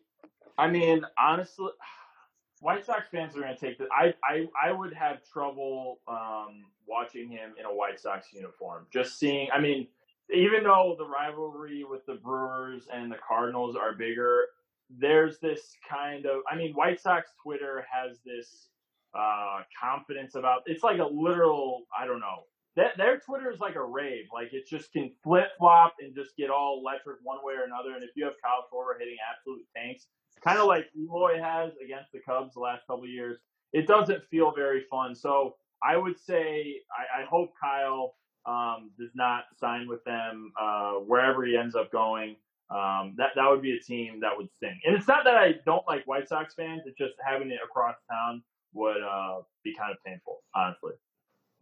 [0.57, 1.69] I mean, honestly,
[2.61, 3.87] White Sox fans are going to take this.
[3.91, 8.85] I, I I would have trouble um, watching him in a White Sox uniform.
[8.93, 9.87] Just seeing, I mean,
[10.31, 14.45] even though the rivalry with the Brewers and the Cardinals are bigger,
[14.89, 18.67] there's this kind of, I mean, White Sox Twitter has this
[19.13, 20.61] uh, confidence about.
[20.65, 21.83] It's like a literal.
[21.97, 22.43] I don't know.
[22.77, 24.25] That their Twitter is like a rave.
[24.33, 27.95] Like it just can flip flop and just get all electric one way or another.
[27.95, 30.07] And if you have Kyle Schwarber hitting absolute tanks,
[30.43, 33.37] kind of like Eloy has against the Cubs the last couple years,
[33.73, 35.15] it doesn't feel very fun.
[35.15, 40.93] So I would say I, I hope Kyle um, does not sign with them uh,
[40.93, 42.35] wherever he ends up going.
[42.69, 44.79] Um, that that would be a team that would sting.
[44.85, 47.95] And it's not that I don't like White Sox fans; it's just having it across
[48.09, 48.41] town
[48.73, 50.93] would uh, be kind of painful, honestly.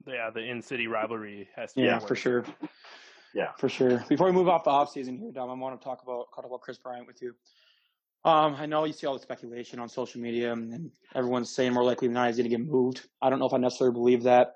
[0.07, 1.81] Yeah, the in-city rivalry has to.
[1.81, 2.45] Yeah, for sure.
[3.33, 4.03] Yeah, for sure.
[4.09, 6.61] Before we move off the offseason here, Dom, I want to talk about talk about
[6.61, 7.35] Kris Bryant with you.
[8.25, 11.83] Um, I know you see all the speculation on social media, and everyone's saying more
[11.83, 13.07] likely than not he's going to get moved.
[13.21, 14.55] I don't know if I necessarily believe that.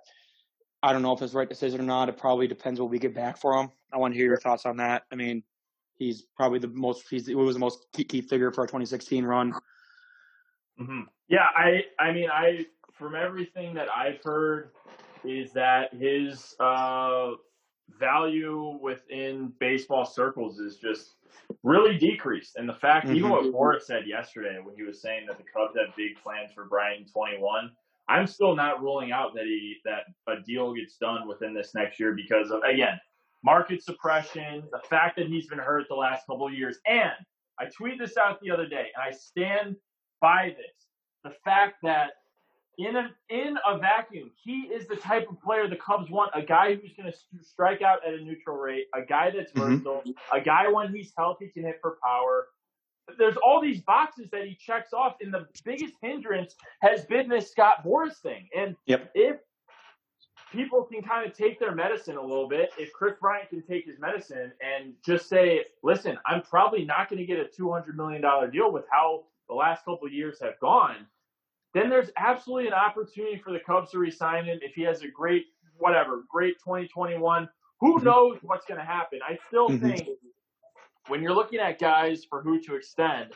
[0.82, 2.10] I don't know if it's the right decision or not.
[2.10, 3.70] It probably depends what we get back for him.
[3.94, 5.04] I want to hear your thoughts on that.
[5.12, 5.44] I mean,
[5.96, 7.06] he's probably the most.
[7.10, 9.54] He's he was the most key, key figure for our 2016 run.
[10.80, 11.02] Mm-hmm.
[11.28, 14.72] Yeah, I I mean I from everything that I've heard
[15.24, 17.32] is that his uh,
[18.00, 21.16] value within baseball circles is just
[21.64, 22.56] really decreased.
[22.58, 23.16] And the fact, mm-hmm.
[23.16, 26.52] even what Boras said yesterday when he was saying that the Cubs have big plans
[26.54, 27.72] for Brian 21,
[28.10, 32.00] I'm still not ruling out that he that a deal gets done within this next
[32.00, 33.00] year because of again
[33.44, 37.12] market suppression, the fact that he's been hurt the last couple of years, and
[37.60, 39.76] I tweeted this out the other day, and I stand
[40.24, 40.88] by this.
[41.26, 42.12] The fact that
[42.80, 46.32] in a in a vacuum, he is the type of player the Cubs want.
[46.34, 49.84] A guy who's going to strike out at a neutral rate, a guy that's mm-hmm.
[49.84, 52.48] versatile, a guy when he's healthy can hit for power.
[53.20, 57.52] There's all these boxes that he checks off, and the biggest hindrance has been this
[57.52, 58.48] Scott Boras thing.
[58.58, 59.12] And yep.
[59.14, 59.38] if
[60.54, 63.86] people can kind of take their medicine a little bit, if Kris Bryant can take
[63.86, 68.22] his medicine and just say, "Listen, I'm probably not going to get a 200 million
[68.22, 71.08] dollar deal with how the last couple of years have gone,
[71.74, 75.08] then there's absolutely an opportunity for the Cubs to resign him if he has a
[75.08, 75.46] great,
[75.78, 77.50] whatever, great 2021.
[77.80, 78.06] Who mm-hmm.
[78.06, 79.20] knows what's going to happen?
[79.28, 79.88] I still mm-hmm.
[79.88, 80.08] think
[81.08, 83.34] when you're looking at guys for who to extend,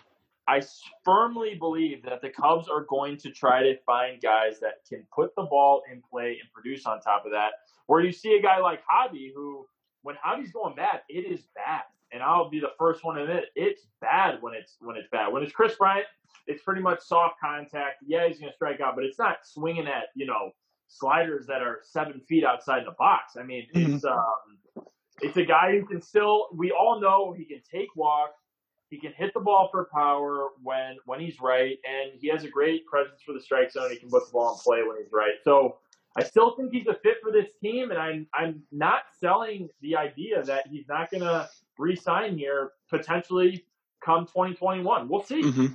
[0.47, 0.61] I
[1.03, 5.35] firmly believe that the Cubs are going to try to find guys that can put
[5.35, 7.51] the ball in play and produce on top of that.
[7.87, 9.65] Where you see a guy like Javy, who,
[10.03, 13.45] when Javy's going bad, it is bad and I'll be the first one to admit
[13.55, 15.31] it's bad when it's when it's bad.
[15.31, 16.05] When it's Kris Bryant,
[16.47, 17.97] it's pretty much soft contact.
[18.05, 20.51] Yeah, he's gonna strike out, but it's not swinging at you know
[20.87, 23.35] sliders that are seven feet outside the box.
[23.37, 23.95] I mean, mm-hmm.
[23.95, 24.85] it's um,
[25.21, 26.47] it's a guy who can still.
[26.53, 28.41] We all know he can take walks.
[28.89, 32.49] He can hit the ball for power when when he's right, and he has a
[32.49, 33.91] great presence for the strike zone.
[33.91, 35.35] He can put the ball in play when he's right.
[35.43, 35.77] So
[36.17, 39.95] I still think he's a fit for this team, and I'm I'm not selling the
[39.95, 43.65] idea that he's not gonna re-sign here potentially
[44.03, 45.07] come 2021.
[45.07, 45.43] We'll see.
[45.43, 45.67] Mm-hmm.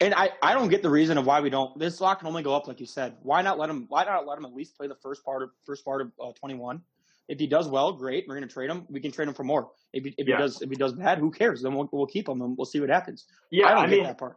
[0.00, 1.78] And I, I don't get the reason of why we don't.
[1.78, 3.16] This slot can only go up, like you said.
[3.22, 3.86] Why not let him?
[3.88, 6.32] Why not let him at least play the first part of first part of uh,
[6.32, 6.82] 21?
[7.28, 8.26] If he does well, great.
[8.28, 8.86] We're going to trade him.
[8.88, 9.70] We can trade him for more.
[9.92, 10.36] If he, if Yeah.
[10.36, 11.62] he does if he does bad, who cares?
[11.62, 13.26] Then we'll, we'll keep him and we'll see what happens.
[13.50, 14.36] Yeah, I don't I get mean, that part.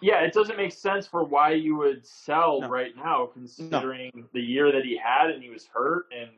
[0.00, 2.68] Yeah, it doesn't make sense for why you would sell No.
[2.68, 6.30] right now, considering the year that he had and he was hurt, and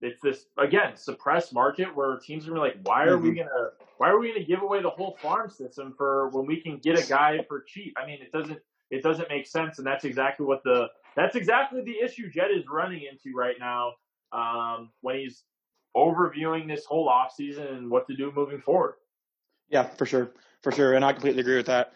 [0.00, 3.36] it's this again suppressed market where teams are like, why are we Mhm.
[3.38, 6.78] gonna why are we gonna give away the whole farm system for when we can
[6.78, 7.96] get a guy for cheap?
[7.96, 8.60] I mean, it doesn't
[8.90, 12.66] it doesn't make sense, and that's exactly what the that's exactly the issue Jed is
[12.68, 13.94] running into right now
[14.32, 15.44] um, when he's
[15.96, 18.94] overviewing this whole offseason and what to do moving forward.
[19.68, 21.92] Yeah, for sure, for sure, and I completely agree with that.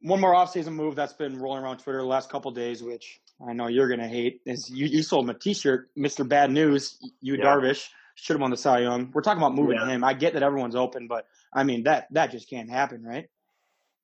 [0.00, 3.52] One more offseason move that's been rolling around Twitter the last couple days, which I
[3.52, 6.98] know you're gonna hate, is you, you sold him a T-shirt, Mister Bad News.
[7.20, 7.44] You Yeah.
[7.44, 9.10] Darvish should have won the Cy Young.
[9.12, 9.86] We're talking about moving Yeah.
[9.88, 10.04] him.
[10.04, 13.28] I get that everyone's open, but I mean that that just can't happen, right?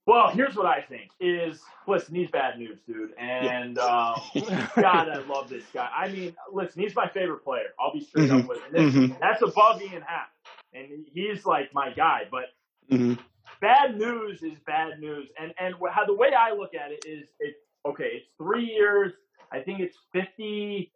[0.06, 3.14] Well, here's what I think is listen, he's bad news, dude.
[3.18, 4.16] And um,
[4.76, 5.88] God, I love this guy.
[5.96, 7.68] I mean, listen, he's my favorite player.
[7.80, 8.42] I'll be straight Mhm.
[8.42, 8.72] up with it.
[8.72, 9.18] This- Mhm.
[9.20, 10.28] That's above Ian Happ.
[10.74, 12.22] And he's like my guy.
[12.30, 12.46] But
[12.90, 13.14] hmm
[13.60, 15.28] bad news is bad news.
[15.40, 19.12] And and how the way I look at it is it's okay, it's three years.
[19.52, 20.92] I think it's fifty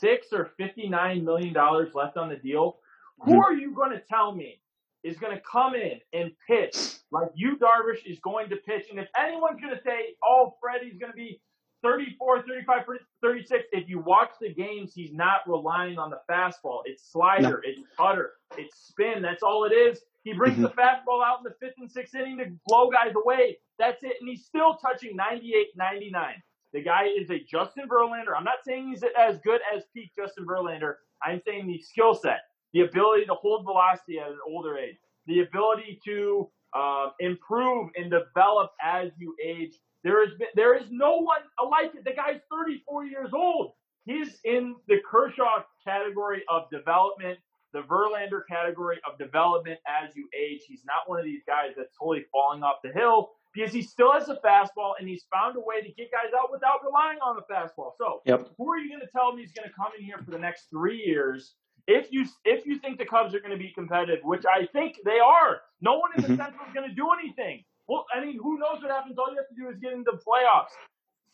[0.00, 2.78] six or fifty nine million dollars left on the deal.
[3.20, 3.42] Who Mhm.
[3.42, 4.60] are you going to tell me
[5.02, 6.76] is going to come in and pitch
[7.10, 8.86] like Yu Darvish, is going to pitch?
[8.90, 11.40] And if anyone's going to say, "Oh, Freddie's going to be
[11.82, 12.82] 34, 35,
[13.22, 16.80] 36," if you watch the games, he's not relying on the fastball.
[16.84, 19.22] It's slider, it's cutter, it's spin.
[19.22, 20.00] That's all it is.
[20.24, 23.58] He brings the fastball out in the fifth and sixth inning to blow guys away.
[23.78, 24.16] That's it.
[24.20, 26.34] And he's still touching 98, 99.
[26.72, 28.36] The guy is a Justin Verlander.
[28.36, 30.94] I'm not saying he's as good as peak Justin Verlander.
[31.22, 32.40] I'm saying the skill set,
[32.72, 38.10] the ability to hold velocity at an older age, the ability to uh, improve and
[38.10, 39.74] develop as you age.
[40.04, 42.04] There is been, there is no one like it.
[42.04, 43.72] The guy's 34 years old.
[44.04, 47.38] He's in the Kershaw category of development,
[47.72, 50.60] the Verlander category of development as you age.
[50.66, 54.12] He's not one of these guys that's totally falling off the hill because he still
[54.12, 57.36] has a fastball and he's found a way to get guys out without relying on
[57.36, 57.92] the fastball.
[57.98, 58.48] So Yep.
[58.56, 60.38] who are you going to tell me is going to come in here for the
[60.38, 61.54] next three years?
[61.86, 64.98] If you if you think the Cubs are going to be competitive, which I think
[65.04, 66.36] they are, no one in the Mhm.
[66.36, 67.64] Central is going to do anything.
[67.88, 69.18] Well, I mean, who knows what happens?
[69.18, 70.72] All you have to do is get into the playoffs.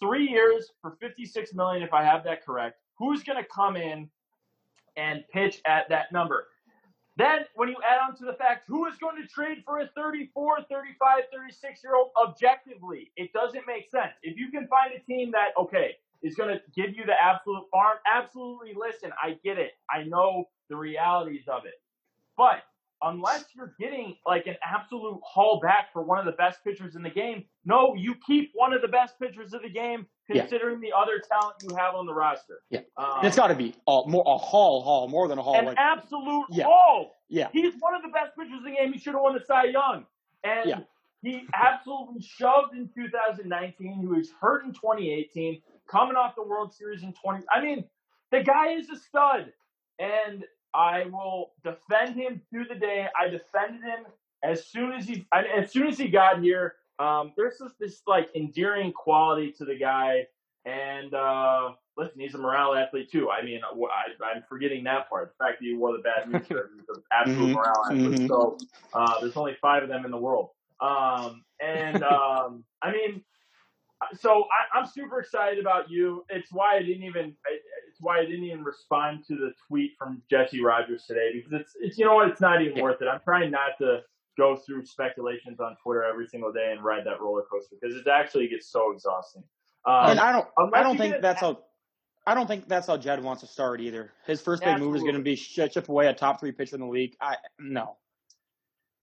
[0.01, 2.79] Three years for fifty-six million, if I have that correct.
[2.99, 4.09] Who's going to come in
[4.97, 6.47] and pitch at that number?
[7.17, 9.89] Then, when you add on to the fact who is going to trade for a
[9.95, 14.13] 34, 35, 36 year old objectively, it doesn't make sense.
[14.23, 17.65] If you can find a team that, okay, is going to give you the absolute
[17.71, 19.73] farm, absolutely listen, I get it.
[19.89, 21.75] I know the realities of it.
[22.37, 22.65] But
[23.03, 27.03] unless you're getting like an absolute haul back for one of the best pitchers in
[27.03, 30.43] the game, no, you keep one of the best pitchers of the game Yeah.
[30.43, 32.61] considering the other talent you have on the roster.
[32.71, 32.81] Yeah.
[32.97, 35.55] Um, it's got to be a, more a haul, haul, more than a haul.
[35.57, 36.65] an Like, absolute Yeah.
[36.65, 37.13] haul.
[37.29, 38.93] yeah, He's one of the best pitchers in the game.
[38.93, 40.07] He should have won the Cy Young.
[40.43, 40.81] And Yeah.
[41.23, 43.99] he absolutely shoved in 2019.
[44.01, 47.45] He was hurt in 2018, coming off the World Series in 20.
[47.55, 47.85] I mean,
[48.31, 49.53] the guy is a stud.
[49.99, 53.07] And I will defend him through the day.
[53.19, 54.07] I defended him
[54.43, 56.75] as soon as he I, as soon as he got here.
[56.99, 60.27] Um, there's just this like endearing quality to the guy.
[60.67, 63.31] And uh, listen, he's a morale athlete too.
[63.31, 65.35] I mean, I, I'm forgetting that part.
[65.39, 68.21] The fact that he wore the bad news shirt, he's an absolute Mhm, morale athlete.
[68.21, 68.29] mhm.
[68.29, 68.59] So
[68.93, 70.51] uh, there's only five of them in the world.
[70.81, 73.23] Um, and um, I mean,
[74.15, 76.25] so I, I'm super excited about you.
[76.29, 77.35] It's why I didn't even.
[78.05, 81.73] Why I didn't even respond to the tweet from Jesse Rogers today because it's.
[81.81, 82.29] It's you know what?
[82.29, 82.83] It's not even Yeah.
[82.83, 83.09] worth it.
[83.09, 84.01] I'm trying not to
[84.37, 88.07] go through speculations on Twitter every single day and ride that roller coaster because it
[88.07, 89.43] actually gets so exhausting.
[89.87, 91.61] Um, and I don't, I don't think that's how.
[92.27, 94.11] I don't think that's how Jed wants to start either.
[94.27, 96.81] His first big move is going to be chip away a top three pitcher in
[96.81, 97.15] the league.
[97.21, 97.97] I no.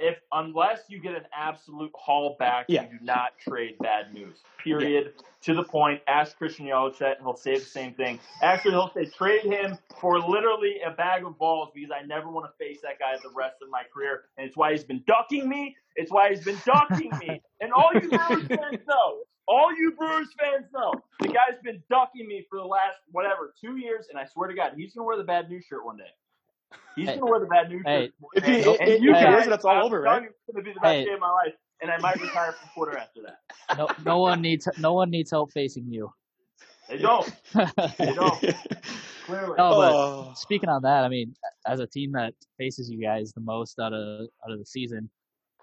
[0.02, 2.84] If unless you get an absolute haul back, Yeah.
[2.84, 4.42] you do not trade bad news.
[4.64, 5.14] Period.
[5.44, 6.02] To the point.
[6.08, 8.20] Ask Christian Yelich, he'll say the same thing.
[8.42, 12.46] Actually, he'll say trade him for literally a bag of balls because I never want
[12.52, 15.50] to face that guy the rest of my career, and it's why he's been ducking
[15.50, 15.76] me.
[15.96, 19.22] It's why he's been ducking me, and all you Brewers fans know.
[19.48, 23.78] All you Brewers fans know, the guy's been ducking me for the last whatever two
[23.78, 26.04] years, and I swear to God, he's gonna wear the bad news shirt one day.
[26.95, 27.19] He's Hey.
[27.19, 28.05] gonna wear the bad news Hey.
[28.07, 28.13] shirt.
[28.19, 30.23] one If he- And if- you if he guys, it, it's all I'm over, right?
[30.23, 31.05] you, It's gonna be the best Hey.
[31.05, 33.39] day of my life, and I might retire from quarter after that.
[33.77, 36.12] No, no one needs no one needs help facing you.
[36.89, 37.25] They don't.
[37.53, 37.62] They
[38.13, 38.43] don't.
[38.43, 38.53] Oh,
[39.25, 39.55] Clearly.
[39.57, 40.34] No, but oh.
[40.36, 41.34] speaking on that, I mean,
[41.65, 45.10] as a team that faces you guys the most out of out of the season,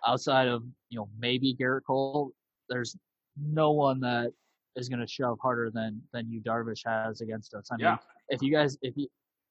[0.06, 2.32] outside of you know maybe Gerrit Cole,
[2.70, 2.96] there's
[3.36, 4.32] no one that
[4.76, 7.68] is going to shove harder than than Yu Darvish has against us.
[7.70, 7.98] I mean, Yeah.
[8.28, 9.08] if you guys if you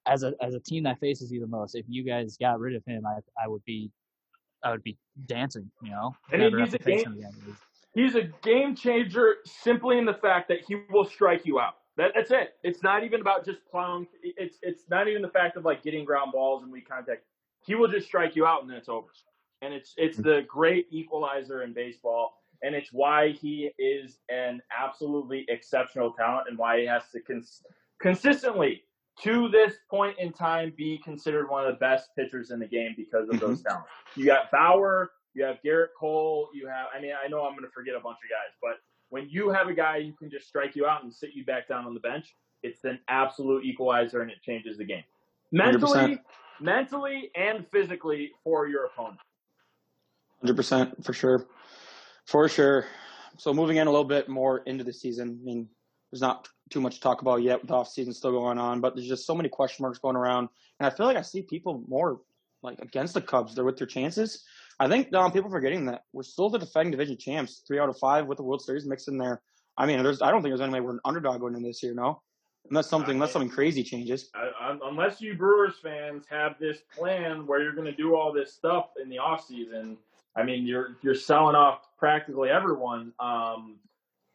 [0.08, 2.76] as a as a team that faces you the most, if you guys got rid
[2.76, 3.92] of him, I I would be
[4.64, 5.70] I would be dancing.
[5.82, 7.22] You know, I mean, Never he's a game-.
[7.94, 11.78] He's- a game changer simply in the fact that he will strike you out.
[11.98, 12.54] That, that's it.
[12.64, 14.06] It's not even about just plowing.
[14.22, 17.24] It's it's not even the fact of like getting ground balls and weak contact.
[17.66, 19.08] He will just strike you out and then it's over.
[19.64, 25.46] And it's it's the great equalizer in baseball, and it's why he is an absolutely
[25.50, 27.64] exceptional talent and why he has to cons-
[28.00, 28.84] consistently
[29.24, 32.94] to this point in time be considered one of the best pitchers in the game
[32.96, 33.70] because of those mm-hmm.
[33.70, 33.90] talents.
[34.16, 37.64] You got Bauer, you have Gerrit Cole, you have I mean I know I'm going
[37.64, 38.78] to forget a bunch of guys, but
[39.10, 41.68] when you have a guy who can just strike you out and sit you back
[41.68, 45.04] down on the bench, it's an absolute equalizer and it changes the game.
[45.52, 46.20] Mentally, 100%.
[46.60, 49.20] mentally and physically for your opponent.
[50.42, 51.48] Hundred percent for sure,
[52.26, 52.86] for sure.
[53.38, 55.40] So moving in a little bit more into the season.
[55.42, 55.68] I mean,
[56.12, 58.82] there's not too much to talk about yet with the off season still going on,
[58.82, 60.50] but there's just so many question marks going around,
[60.80, 62.22] and I feel like I see people more
[62.64, 63.56] like against the Cubs.
[63.56, 64.44] They're with their chances.
[64.80, 67.98] I think um, people forgetting that we're still the defending division champs, three out of
[67.98, 69.42] five with the World Series mixed in there.
[69.78, 71.82] I mean, there's I don't think there's any way we're an underdog going in this
[71.82, 72.22] year, no.
[72.70, 74.30] Unless something, unless something crazy changes.
[74.36, 78.34] I, I, unless you Brewers fans have this plan where you're going to do all
[78.34, 79.98] this stuff in the off season,
[80.36, 83.14] I mean, you're you're selling off practically everyone.
[83.20, 83.78] Um,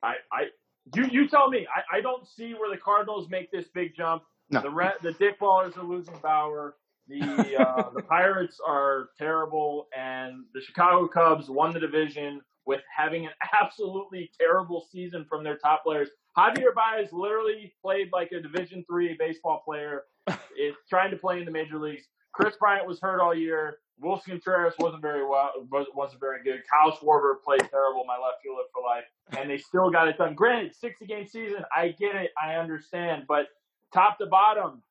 [0.02, 0.46] I, I,
[0.94, 1.66] you, you tell me.
[1.74, 4.22] I, I don't see where the Cardinals make this big jump.
[4.50, 4.62] No.
[4.62, 6.76] The re- the Dick Ballers are losing Bauer.
[7.08, 7.20] The
[7.60, 13.32] uh, the Pirates are terrible, and the Chicago Cubs won the division with having an
[13.60, 16.08] absolutely terrible season from their top players.
[16.38, 20.02] Javier Baez literally played like a Division three baseball player.
[20.58, 22.04] is trying to play in the major leagues.
[22.32, 23.78] Kris Bryant was hurt all year.
[24.00, 26.62] Willson Contreras wasn't very well, was- wasn't very good.
[26.70, 29.04] Kyle Schwarber played terrible, my left fielder for life,
[29.38, 30.34] and they still got it done.
[30.34, 33.46] Granted, sixty game season, I get it, I understand, but
[33.92, 34.82] top to bottom,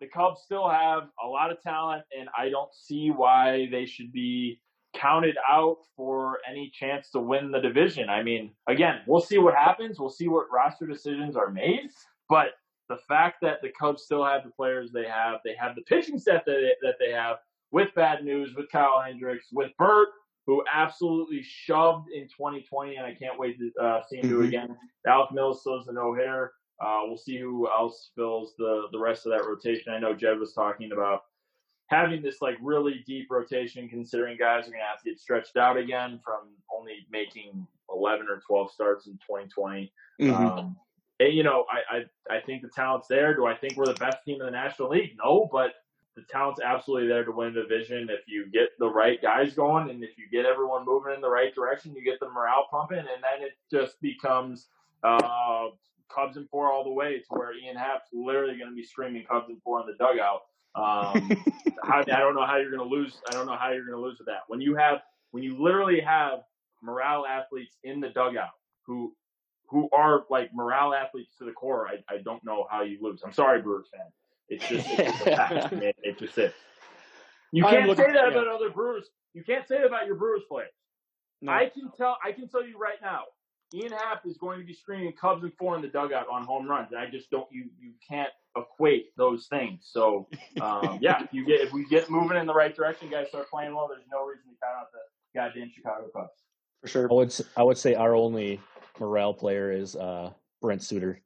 [0.00, 4.12] the Cubs still have a lot of talent, and I don't see why they should
[4.12, 4.60] be
[4.94, 8.08] counted out for any chance to win the division.
[8.08, 9.98] I mean, again, we'll see what happens.
[10.00, 11.90] We'll see what roster decisions are made,
[12.28, 12.52] but
[12.88, 16.18] the fact that the Cubs still have the players they have, they have the pitching
[16.18, 17.36] set that they, that they have
[17.70, 20.08] with bad news, with Kyle Hendricks, with Burt,
[20.46, 24.44] who absolutely shoved in 2020, and I can't wait to uh, see him do it
[24.44, 24.48] Mhm.
[24.48, 24.78] again.
[25.06, 26.54] Alec Mills still has a no hitter.
[26.80, 29.92] Uh, we'll see who else fills the the rest of that rotation.
[29.92, 31.24] I know Jed was talking about
[31.88, 35.56] having this like really deep rotation, considering guys are going to have to get stretched
[35.56, 39.92] out again from only making 11 or 12 starts in 2020.
[40.20, 40.34] Mhm.
[40.34, 40.76] Um,
[41.20, 41.98] and, you know, I,
[42.30, 43.34] I I think the talent's there.
[43.34, 45.16] Do I think we're the best team in the National League?
[45.22, 45.72] No, but
[46.18, 49.88] the talent's absolutely there to win the division if you get the right guys going
[49.88, 52.98] and if you get everyone moving in the right direction, you get the morale pumping,
[52.98, 54.66] and then it just becomes
[55.04, 55.68] uh,
[56.12, 59.24] Cubs and four all the way to where Ian Happ's literally going to be screaming
[59.24, 60.42] Cubs and four in the dugout.
[60.74, 61.44] Um,
[61.84, 63.20] how, I don't know how you're going to lose.
[63.28, 64.42] I don't know how you're going to lose with that.
[64.48, 65.00] When you have,
[65.30, 66.40] when you literally have
[66.82, 68.50] morale athletes in the dugout
[68.86, 69.14] who,
[69.68, 73.22] who are like morale athletes to the core, I, I don't know how you lose.
[73.24, 74.06] I'm sorry, Brewers fan.
[74.48, 75.72] It's just, it's just a fact.
[75.80, 75.92] man.
[76.02, 76.52] It just is.
[77.52, 78.38] You can't looking- say that yeah.
[78.38, 79.08] about other Brewers.
[79.34, 80.70] You can't say that about your Brewers players.
[81.42, 81.52] No.
[81.52, 82.18] I can tell.
[82.24, 83.22] I can tell you right now.
[83.74, 86.66] Ian Happ is going to be screaming Cubs and four in the dugout on home
[86.66, 86.88] runs.
[86.90, 87.46] And I just don't.
[87.52, 89.86] You you can't equate those things.
[89.92, 90.26] So
[90.60, 93.48] um, yeah, if you get if we get moving in the right direction, guys start
[93.50, 93.86] playing well.
[93.88, 96.30] There's no reason to count out the goddamn Chicago Cubs.
[96.80, 97.08] for sure.
[97.10, 98.58] I would s- I would say our only
[98.98, 100.32] morale player is uh,
[100.62, 101.20] Brent Suter.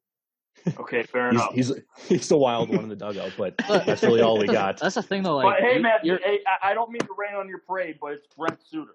[0.78, 1.54] Okay, fair He's, enough.
[1.54, 1.72] he's
[2.08, 4.78] he's the wild one in the dugout, but that's really all we got.
[4.78, 5.36] That's the thing though.
[5.38, 7.58] Like, but hey, you- man, you're- hey, I- I don't mean to rain on your
[7.66, 8.92] parade, but it's Brent Suter.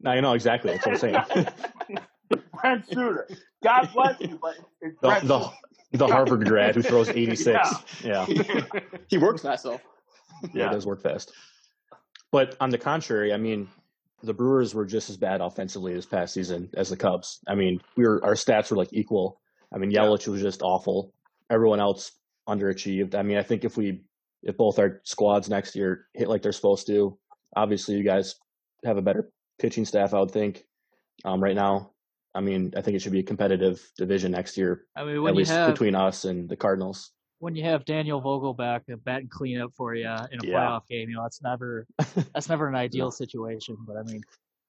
[0.00, 1.16] No, you know exactly what I'm saying.
[2.60, 3.28] Brent Suter.
[3.64, 5.56] God bless you, but it's the, Brent the, Suter.
[5.92, 7.58] the Harvard grad who throws 86.
[8.04, 8.26] Yeah.
[8.28, 8.62] Yeah,
[9.08, 9.80] he works fast though.
[10.52, 11.32] yeah, it does work fast.
[12.30, 13.68] But on the contrary, I mean,
[14.22, 17.40] the Brewers were just as bad offensively this past season as the Cubs.
[17.48, 19.40] I mean, we were our stats were like equal.
[19.74, 21.12] I mean, Yelich was just awful.
[21.50, 22.12] Everyone else
[22.48, 23.14] underachieved.
[23.14, 24.02] I mean, I think if we
[24.42, 27.18] if both our squads next year hit like they're supposed to,
[27.56, 28.36] obviously you guys
[28.84, 30.14] have a better pitching staff.
[30.14, 30.64] I would think
[31.24, 31.90] um, right now.
[32.34, 35.22] I mean, I think it should be a competitive division next year, I mean, at
[35.22, 37.10] when you least have between us and the Cardinals.
[37.40, 40.54] when you have Daniel Vogelbach, a bat and cleanup for you in a Yeah.
[40.60, 41.86] playoff game, you know that's never
[42.34, 43.76] that's never an ideal situation.
[43.86, 44.20] But I mean,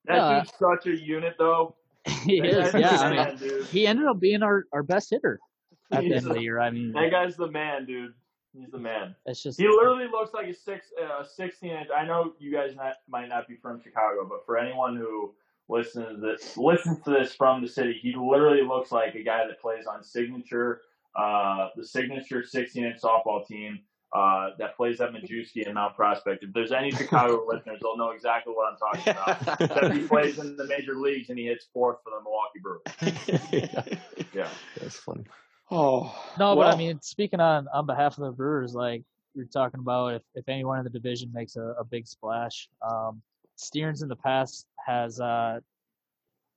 [0.05, 0.43] That Yeah.
[0.43, 1.75] such a unit, though.
[2.25, 2.73] he is.
[2.73, 5.39] Yeah, I mean, he ended up being our, our best hitter
[5.91, 6.59] at the end of the year.
[6.59, 8.13] I mean, That guy's the man, dude.
[8.53, 9.15] He's the man.
[9.27, 11.89] it's just He literally looks like a six, uh, 16 inch.
[11.95, 15.35] I know you guys not, might not be from Chicago, but for anyone who
[15.67, 19.45] listens to this, listens to this from the city, he literally looks like a guy
[19.45, 20.81] that plays on signature,
[21.15, 23.79] uh, the signature 16 inch softball team.
[24.11, 26.43] Uh, that plays at Majewski and Mount Prospect.
[26.43, 29.61] If there's any Chicago listeners, they'll know exactly what I'm talking about.
[29.61, 33.83] Except he plays in the major leagues and he hits fourth for the Milwaukee Brewers.
[34.33, 34.47] Yeah.
[34.81, 35.25] That's funny.
[35.69, 39.03] Oh No, but I mean, speaking on on behalf of the Brewers, like
[39.35, 43.21] you're talking about, if if anyone in the division makes a, a big splash, um,
[43.57, 45.59] Stearns in the past has, uh,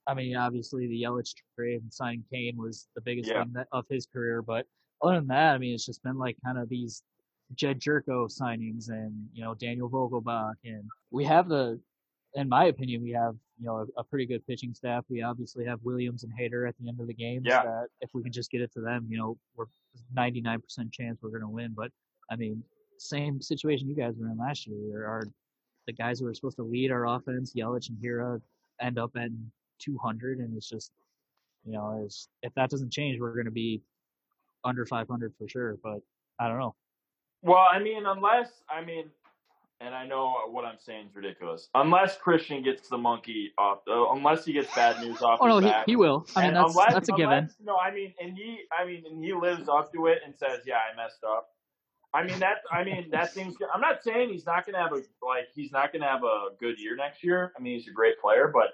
[0.07, 3.43] I mean, obviously the Yelich trade and signing Cain was the biggest Yeah.
[3.43, 4.65] thing that, of his career, but
[5.03, 7.03] other than that, I mean, it's just been like kind of these
[7.55, 11.79] Jedd Gyorko signings and you know Daniel Vogelbach, and we have the,
[12.35, 15.05] in my opinion, we have you know a, a pretty good pitching staff.
[15.09, 17.41] We obviously have Williams and Hader at the end of the game.
[17.45, 17.63] Yeah.
[17.63, 19.65] That if we can just get it to them, you know, we're
[20.15, 20.59] 99%
[20.91, 21.73] chance we're going to win.
[21.75, 21.91] But
[22.29, 22.63] I mean,
[22.97, 24.77] same situation you guys were in last year.
[24.91, 25.27] There are
[25.87, 28.41] the guys who are supposed to lead our offense, Yelich and Hiura,
[28.81, 29.29] end up at
[29.79, 30.91] 200, and it's just,
[31.65, 33.81] you know, it's, if that doesn't change, we're going to be
[34.63, 35.77] under 500 for sure.
[35.83, 35.99] But
[36.39, 36.75] I don't know.
[37.43, 39.05] Well, I mean, unless I mean,
[39.81, 41.69] and I know what I'm saying is ridiculous.
[41.75, 45.59] Unless Christian gets the monkey off, uh, unless he gets bad news off Oh no,
[45.59, 46.25] he, he will.
[46.35, 47.49] I mean, And that's unless, that's a unless, given.
[47.65, 50.61] No, I mean, and he, I mean, and he lives up to it and says,
[50.65, 51.49] "Yeah, I messed up."
[52.13, 52.57] I mean that.
[52.71, 53.55] I mean that thing's.
[53.73, 55.49] I'm not saying he's not going to have a like.
[55.53, 57.51] He's not going to have a good year next year.
[57.57, 58.67] I mean, he's a great player, but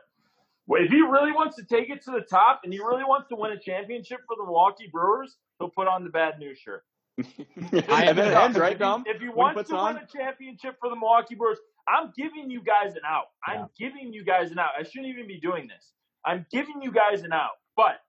[0.77, 3.35] if he really wants to take it to the top and he really wants to
[3.35, 6.83] win a championship for the Milwaukee Brewers, he'll put on the bad news shirt.
[7.89, 9.05] I and then it ends, right, Dom?
[9.05, 9.95] If he When he wants puts to on?
[9.95, 13.27] win a championship for the Milwaukee Brewers, I'm giving you guys an out.
[13.47, 14.71] I'm giving you guys an out.
[14.79, 15.93] I shouldn't even be doing this.
[16.25, 17.51] I'm giving you guys an out.
[17.75, 17.99] But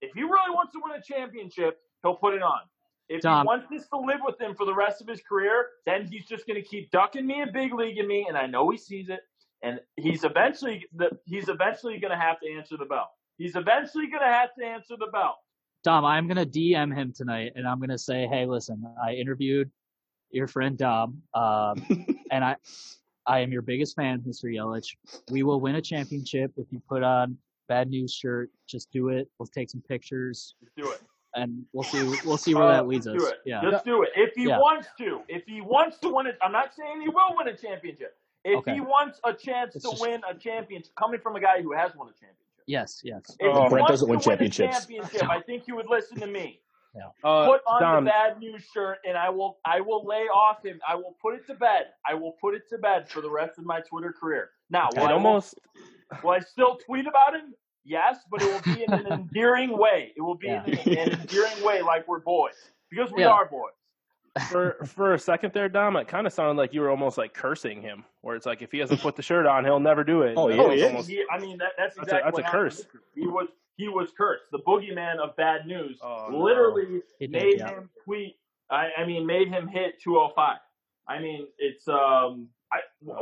[0.00, 2.60] if he really wants to win a championship, he'll put it on.
[3.08, 3.42] If Dom.
[3.42, 6.26] he wants this to live with him for the rest of his career, then he's
[6.26, 9.08] just going to keep ducking me and big leaguing me, and I know he sees
[9.08, 9.20] it.
[9.62, 13.10] And he's eventually the, he's eventually going to have to answer the bell.
[13.38, 15.36] He's eventually going to have to answer the bell.
[15.86, 19.70] Dom, I'm gonna DM him tonight, and I'm gonna say, hey, listen, I interviewed
[20.32, 21.76] your friend Dom, um,
[22.32, 22.56] and I,
[23.24, 24.52] I am your biggest fan, Mr.
[24.52, 24.96] Yelich.
[25.30, 28.50] We will win a championship if you put on bad news shirt.
[28.66, 29.28] Just do it.
[29.38, 31.00] We'll take some pictures, Just do it.
[31.36, 32.02] and we'll see.
[32.24, 33.16] We'll see where Uh, that leads us.
[33.16, 33.36] Do it.
[33.46, 33.60] Yeah.
[33.70, 34.08] Just do it.
[34.16, 34.58] If he Yeah.
[34.58, 35.20] wants to.
[35.28, 38.18] If he wants to win it, I'm not saying he will win a championship.
[38.44, 38.74] If Okay.
[38.74, 41.72] he wants a chance It's to just- win a championship, coming from a guy who
[41.74, 42.42] has won a championship.
[42.66, 43.00] Yes.
[43.04, 43.22] Yes.
[43.38, 44.76] If Oh, he Brett wants doesn't win win championships.
[44.76, 46.60] A championship, I think you would listen to me.
[47.22, 49.58] Uh, Put on Dom, the bad news shirt, and I will.
[49.66, 50.80] I will lay off him.
[50.88, 51.88] I will put it to bed.
[52.08, 54.48] I will put it to bed for the rest of my Twitter career.
[54.70, 55.56] Now, will I, almost
[56.24, 57.52] will I still tweet about him?
[57.84, 60.12] Yes, but it will be in an endearing way.
[60.16, 60.64] It will be Yeah.
[60.64, 62.54] in an endearing way, like we're boys,
[62.90, 63.28] because we Yeah.
[63.28, 63.72] are boys.
[64.50, 67.34] For for a second there, Dom, it kind of sounded like you were almost like
[67.34, 70.22] cursing him, where it's like if he hasn't put the shirt on, he'll never do
[70.22, 70.34] it.
[70.36, 72.50] Oh, yeah, was he almost- He, I mean, that, that's That's a- that's what a
[72.50, 72.86] curse.
[73.14, 74.44] He was he was cursed.
[74.52, 77.68] The boogeyman of bad news Oh, literally He did, made yeah.
[77.70, 78.36] him tweet.
[78.70, 80.58] I, I mean, made him hit 205.
[81.08, 82.48] I mean, it's um.
[82.72, 82.80] I,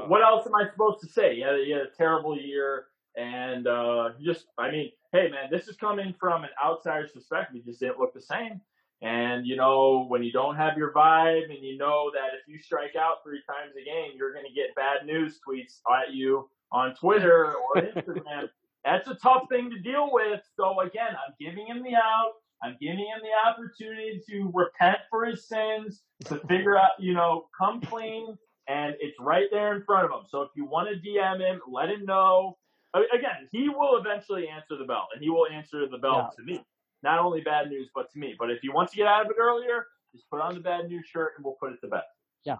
[0.08, 1.34] what else am I supposed to say?
[1.36, 5.68] He had, he had a terrible year, and uh, just I mean, hey man, this
[5.68, 7.56] is coming from an outsider's perspective.
[7.62, 8.60] He just didn't look the same.
[9.02, 12.58] And you know, when you don't have your vibe, and you know that if you
[12.58, 16.48] strike out three times a game, you're going to get bad news tweets at you
[16.72, 18.48] on Twitter or Instagram.
[18.84, 20.40] That's a tough thing to deal with.
[20.56, 22.32] So again, I'm giving him the out.
[22.62, 27.46] I'm giving him the opportunity to repent for his sins, to figure out, you know,
[27.56, 28.36] come clean,
[28.68, 30.26] and it's right there in front of him.
[30.28, 32.56] So if you want to DM him, let him know.
[32.94, 36.64] Again, he will eventually answer the bell, and he will answer the bell to me.
[37.04, 38.34] Not only bad news, but to me.
[38.38, 40.88] But if you want to get out of it earlier, just put on the bad
[40.88, 42.00] news shirt, and we'll put it to bed.
[42.44, 42.56] Yeah.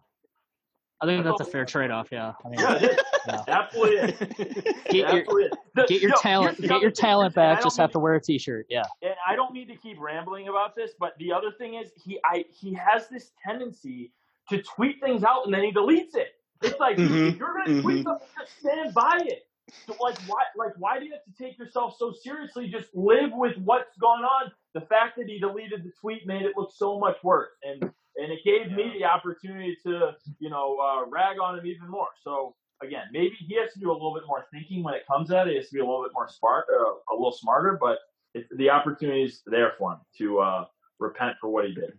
[1.01, 2.09] I think that's a fair trade-off.
[2.13, 2.35] Yeah.
[2.45, 2.99] I mean, Yeah, it is.
[3.27, 3.43] Yeah.
[3.49, 4.19] Absolutely is.
[4.85, 5.51] get your Absolutely is.
[5.75, 7.63] The- get your no, talent get your thing, talent back.
[7.63, 8.67] Just mean have to wear a t-shirt.
[8.69, 8.85] Yeah.
[9.03, 12.21] and I don't need to keep rambling about this, but the other thing is he
[12.25, 14.13] I he has this tendency
[14.51, 16.35] to tweet things out and then he deletes it.
[16.63, 18.05] It's like dude, Mhm, if you're gonna tweet mhm.
[18.05, 19.47] something, just stand by it.
[19.87, 22.69] So like why like why do you have to take yourself so seriously?
[22.69, 24.53] Just live with what's going on.
[24.75, 28.33] The fact that he deleted the tweet made it look so much worse, and and
[28.33, 32.09] it gave me the opportunity to you know uh, rag on him even more.
[32.23, 35.31] So again, maybe he has to do a little bit more thinking when it comes
[35.31, 35.53] at it.
[35.53, 37.99] He has to be a little bit more smart, uh, a little smarter, but
[38.35, 40.65] it, the opportunity is there for him to uh,
[40.99, 41.93] repent for what he did.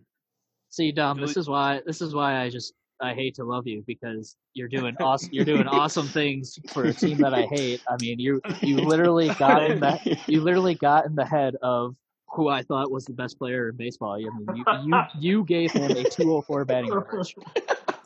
[0.70, 3.84] See, Dom, this is why this is why I just I hate to love you
[3.86, 7.82] because you're doing awesome you're doing awesome things for a team that I hate.
[7.88, 11.96] I mean, you you literally got in the you literally got in the head of
[12.28, 14.14] who I thought was the best player in baseball.
[14.14, 17.34] I mean, you you, you gave him a 204 batting average.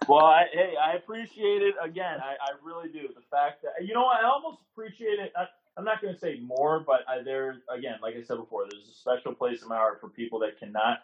[0.08, 2.18] Well, I, hey, I appreciate it again.
[2.20, 3.08] I, I really do.
[3.14, 5.32] The fact that you know, I almost appreciate it.
[5.36, 5.44] I,
[5.76, 8.88] I'm not going to say more, but I, there again, like I said before, there's
[8.88, 10.98] a special place in my heart for people that cannot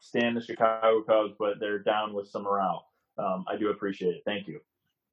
[0.00, 2.87] stand the Chicago Cubs, but they're down with some morale.
[3.18, 4.22] Um, I do appreciate it.
[4.24, 4.60] Thank you.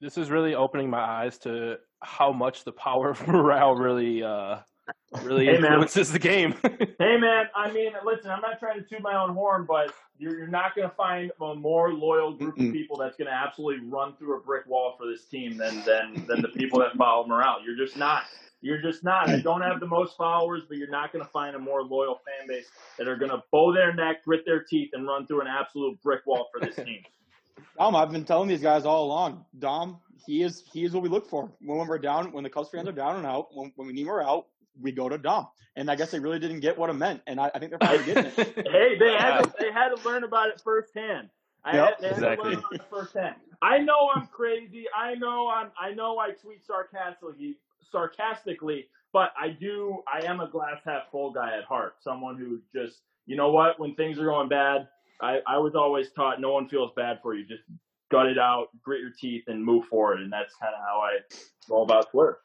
[0.01, 4.57] This is really opening my eyes to how much the power of morale really uh,
[5.23, 5.65] really Hey, man.
[5.71, 6.53] influences the game.
[6.97, 10.37] Hey man, I mean, listen, I'm not trying to toot my own horn, but you're,
[10.37, 12.67] you're not going to find a more loyal group Mm-mm.
[12.67, 15.83] of people that's going to absolutely run through a brick wall for this team than
[15.83, 17.57] than than the people that follow morale.
[17.65, 18.23] You're just not.
[18.61, 19.29] You're just not.
[19.29, 22.15] I don't have the most followers, but you're not going to find a more loyal
[22.25, 25.41] fan base that are going to bow their neck, grit their teeth, and run through
[25.41, 26.99] an absolute brick wall for this team.
[27.77, 29.45] Dom, I've been telling these guys all along.
[29.59, 31.51] Dom, he is he is what we look for.
[31.61, 34.05] When we're down, when the Cubs fans are down and out, when, when we need
[34.05, 34.47] more out,
[34.81, 35.47] we go to Dom.
[35.75, 37.79] And I guess they really didn't get what it meant, and I, I think they're
[37.79, 38.33] finally getting it.
[38.37, 41.29] hey, they had to, they had to learn about it firsthand.
[41.65, 42.43] I Yep, had, they had exactly.
[42.43, 43.35] to learn about it firsthand.
[43.61, 44.85] I know I'm crazy.
[44.95, 45.71] I know I'm.
[45.79, 47.57] I know I tweet sarcastically,
[47.91, 50.03] sarcastically, but I do.
[50.11, 51.95] I am a glass half full guy at heart.
[52.01, 54.87] Someone who just, you know what, when things are going bad,
[55.21, 57.45] I, I was always taught no one feels bad for you.
[57.45, 57.63] Just
[58.11, 60.19] gut it out, grit your teeth, and move forward.
[60.21, 61.19] And that's kind of how I
[61.67, 62.39] go about Twitter.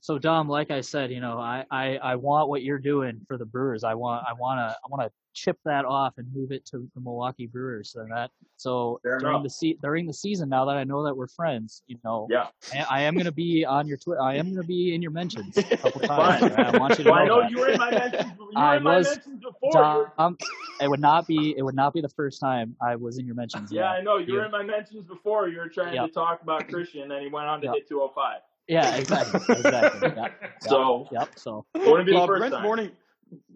[0.00, 3.38] So Dom, like I said, you know, I, I, I want what you're doing for
[3.38, 3.84] the Brewers.
[3.84, 6.88] I want I want to I want to chip that off and move it to
[6.94, 7.90] the Milwaukee Brewers.
[7.90, 9.42] So that so Fair during enough.
[9.44, 12.46] the se- during the season, now that I know that we're friends, you know, Yeah.
[12.72, 14.22] I, I am gonna be on your Twitter.
[14.22, 16.40] I am gonna be in your mentions a couple Fine.
[16.40, 16.54] times.
[16.56, 17.50] I want you to Well, I know know that.
[17.50, 18.32] you were in my mentions.
[18.38, 20.12] You were I in my was mentions before.
[20.16, 20.38] Dom,
[20.80, 23.34] it would not be it would not be the first time I was in your
[23.34, 23.72] mentions.
[23.72, 24.18] Yeah, I know.
[24.18, 25.48] You were in my mentions before.
[25.48, 26.06] You were trying Yep.
[26.06, 27.74] to talk about Christian, and then he went on to Yep.
[27.74, 28.40] hit 205.
[28.66, 30.00] Yeah, exactly, exactly.
[30.16, 31.28] Yep, yep, So, yep.
[31.36, 32.62] So wouldn't be the first Brent's time.
[32.62, 32.90] morning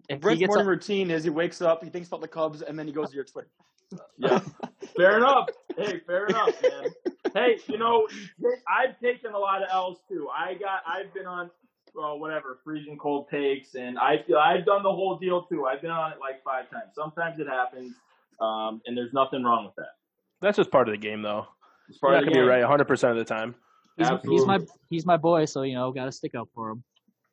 [0.09, 2.61] if he gets morning a, routine is he wakes up, he thinks about the Cubs,
[2.61, 3.49] and then he goes to your Twitter.
[4.19, 4.39] Yeah,
[4.95, 5.49] fair enough.
[5.75, 6.91] Hey, fair enough, man.
[7.33, 8.07] Hey, you know,
[8.67, 10.27] I've taken a lot of L's too.
[10.29, 11.49] I got, I've been on,
[11.95, 15.65] well, whatever, freezing cold takes, and I feel I've done the whole deal too.
[15.65, 16.91] I've been on it like five times.
[16.93, 17.95] Sometimes it happens,
[18.39, 19.93] um, and there's nothing wrong with that.
[20.39, 21.47] That's just part of the game, though.
[21.87, 23.55] It's You're part not of the gonna be right 100 percent of the time.
[23.97, 24.59] he's, he's my
[24.91, 26.83] he's my boy, so you know, got to stick up for him.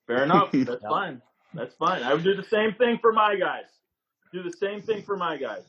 [0.06, 0.50] Fair enough.
[0.52, 0.88] That's Yeah.
[0.88, 1.20] fine.
[1.56, 2.02] That's fine.
[2.02, 3.64] I would do the same thing for my guys.
[4.32, 5.62] Do the same thing for my guys.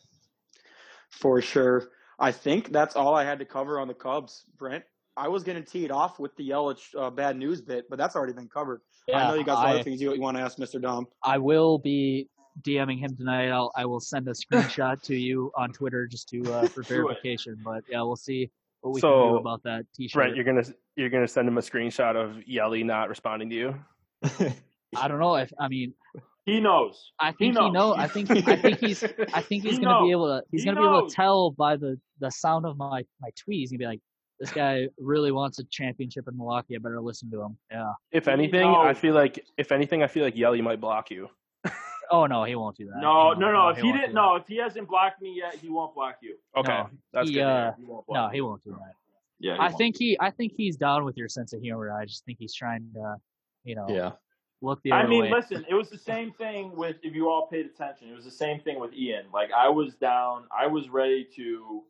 [1.11, 1.89] For sure.
[2.19, 4.83] I think that's all I had to cover on the Cubs, Brent.
[5.15, 7.97] I was going to tee it off with the Yelich uh, bad news bit, but
[7.97, 8.81] that's already been covered.
[9.07, 10.81] Yeah, I know you got some I- other things you, you want to ask Mr.
[10.81, 11.07] Dom.
[11.23, 12.29] I will be
[12.61, 13.49] DMing him tonight.
[13.49, 17.57] I'll I will send a screenshot to you on Twitter just to uh, for verification.
[17.63, 18.49] But yeah, we'll see
[18.81, 20.13] what we So, can do about that T-shirt.
[20.13, 20.63] Brent, you're gonna
[20.95, 23.75] you're gonna send him a screenshot of Yelly not responding to you.
[24.95, 25.93] I don't know if I mean
[26.45, 27.11] He knows.
[27.19, 27.73] I think he, knows.
[27.73, 27.95] know.
[27.95, 30.69] I think I think he's I think he's He gonna be able to he's He
[30.69, 33.59] gonna be able to tell by the the sound of my my tweets.
[33.59, 34.01] He's gonna be like,
[34.39, 36.75] this guy really wants a championship in Milwaukee.
[36.75, 37.57] I better listen to him.
[37.71, 37.91] Yeah.
[38.11, 41.29] If He anything, I feel like if anything, I feel like Yelly might block you.
[42.09, 43.01] Oh no, he won't do that.
[43.01, 43.67] No, no, no.
[43.69, 46.37] If he won't didn't, no, if he hasn't blocked me yet, he won't block you.
[46.55, 47.43] Okay, No, that's he, good.
[47.43, 47.73] uh.
[47.77, 48.11] He won't that.
[48.13, 48.93] block No, he won't do that.
[49.39, 51.91] Yeah, I think he I think he's down with your sense of humor.
[51.91, 53.15] I just think he's trying to,
[53.65, 54.11] you know, yeah.
[54.61, 55.31] Look the other I mean, way.
[55.31, 58.09] listen, it was the same thing with if you all paid attention.
[58.09, 59.25] It was the same thing with Ian.
[59.33, 61.83] Like I was down, I was ready to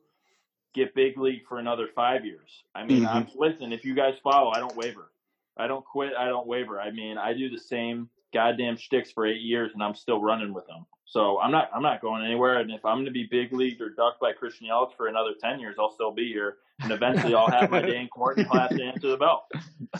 [0.74, 2.64] get big league for another five years.
[2.76, 3.08] I mean, Mhm.
[3.16, 5.12] I'm, listen, if you guys follow, I don't waver.
[5.56, 6.14] I don't quit.
[6.16, 6.80] I don't waver.
[6.80, 10.54] I mean, I do the same goddamn shticks for eight years, and I'm still running
[10.54, 10.86] with them.
[11.10, 12.60] So I'm not, I'm not going anywhere.
[12.60, 15.32] And if I'm going to be big leagued or ducked by Christian Yelich for another
[15.42, 16.58] ten years, I'll still be here.
[16.82, 19.48] And eventually, I'll have my day in court and have to answer the bell.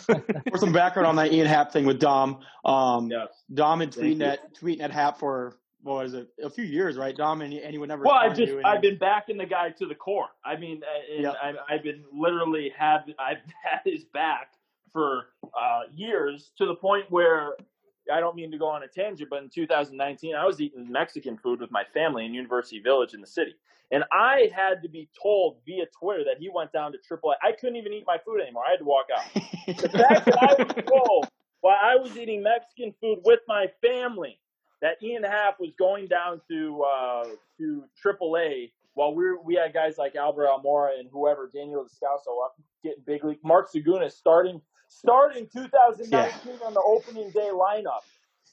[0.52, 3.30] For some background on that Ian Happ thing with Dom, um, Yes.
[3.54, 7.16] Dom had tweeting at tweeting at Happ for what was it a few years, right?
[7.16, 8.04] Dom and and he would never.
[8.04, 10.28] Well, I've just I've been backing the guy to the core.
[10.46, 11.36] I mean, uh, and Yep.
[11.42, 14.52] I've, I've been literally had I've had his back
[14.92, 15.28] for
[15.60, 17.54] uh, years to the point where
[18.12, 21.38] I don't mean to go on a tangent, but in 2019 I was eating Mexican
[21.38, 23.56] food with my family in University Village in the city,
[23.92, 27.34] and I had to be told via Twitter that he went down to AAA.
[27.42, 28.64] I couldn't even eat my food anymore.
[28.68, 29.44] I had to walk out.
[29.68, 31.28] The fact that I was told
[31.60, 34.40] while I was eating Mexican food with my family
[34.82, 37.26] that Ian Happ was going down to uh,
[37.58, 42.44] to AAA while we were, we had guys like Albert Almora and whoever Daniel Descalso
[42.44, 43.38] up getting big league.
[43.44, 48.02] Mark Zagunis starting starting 2019 on the opening day lineup,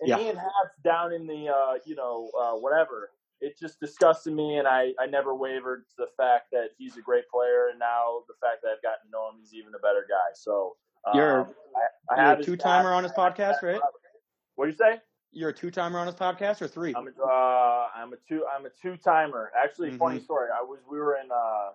[0.01, 0.18] and Yeah.
[0.18, 3.11] Ian Happ's down in the uh, you know uh, whatever.
[3.41, 7.03] It just disgusted me, and I, I never wavered to the fact that he's a
[7.03, 9.78] great player, and now the fact that I've gotten to know him, he's even a
[9.78, 10.32] better guy.
[10.35, 10.76] So
[11.07, 11.45] um, You're-
[12.11, 13.80] I, I you're have a two timer on his podcast, right?
[14.55, 15.01] What do you say?
[15.32, 16.95] You're a two timer on his podcast or three?
[16.97, 19.51] I'm a, uh, I'm a two I'm a two timer.
[19.62, 19.99] Actually, Mhm.
[19.99, 20.49] funny story.
[20.57, 21.70] I was we were in uh,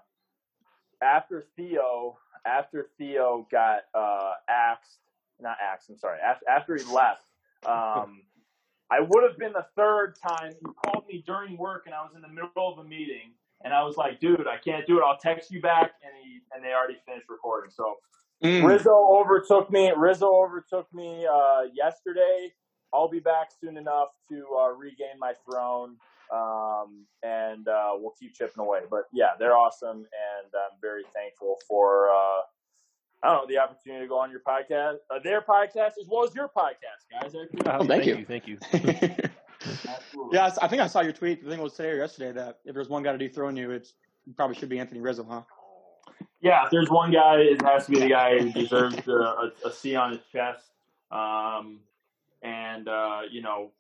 [1.04, 5.00] after Theo after Theo got uh, axed,
[5.40, 5.90] not axed.
[5.90, 6.20] I'm sorry.
[6.20, 7.26] After, after he left,
[7.66, 8.22] um,
[8.92, 10.54] I would have been the third time.
[10.60, 13.34] He called me during work, and I was in the middle of a meeting,
[13.64, 15.04] and I was like, "Dude, I can't do it.
[15.04, 17.72] I'll text you back." And he and they already finished recording.
[17.72, 17.98] So
[18.44, 18.66] Mm.
[18.66, 19.92] Rizzo overtook me.
[19.96, 22.54] Rizzo overtook me uh, yesterday.
[22.94, 25.98] I'll be back soon enough to uh, regain my throne,
[26.34, 28.82] um, and uh, we'll keep chipping away.
[28.90, 32.42] But yeah, they're awesome, and I'm very thankful for uh,
[33.24, 36.24] I don't know the opportunity to go on your podcast, uh, their podcast, as well
[36.24, 37.36] as your podcast, guys.
[37.36, 37.88] Oh, it.
[37.88, 38.18] thank you.
[38.18, 38.26] you.
[38.26, 38.58] Thank you.
[39.62, 40.38] Absolutely.
[40.38, 41.40] yeah, I think I saw your tweet.
[41.46, 43.72] I think it was today or yesterday that if there's one guy to dethrone you,
[43.72, 43.94] it's
[44.26, 45.42] it probably should be Anthony Rizzo, huh?
[46.42, 49.52] Yeah, if there's one guy, it has to be the guy who deserves a, a,
[49.66, 50.72] a C on his chest.
[51.12, 51.80] Um,
[52.42, 53.72] and uh, you know,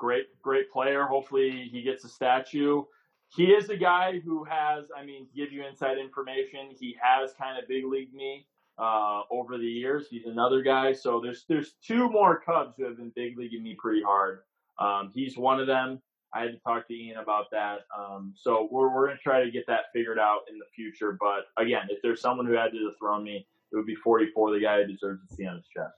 [0.00, 1.04] great, great player.
[1.04, 2.82] Hopefully, he gets a statue.
[3.28, 7.62] He is a guy who has, I mean, give you inside information, he has kind
[7.62, 8.46] of big league me
[8.76, 10.06] uh, over the years.
[10.10, 10.92] He's another guy.
[10.92, 14.40] So there's there's two more Cubs who have been big leaguing me pretty hard.
[14.80, 16.00] Um, he's one of them.
[16.32, 17.80] I had to talk to Ian about that.
[17.96, 21.16] Um, so we're we're gonna try to get that figured out in the future.
[21.20, 24.60] But again, if there's someone who had to dethrone me, it would be 44, the
[24.60, 25.94] guy who deserves to see on his chest.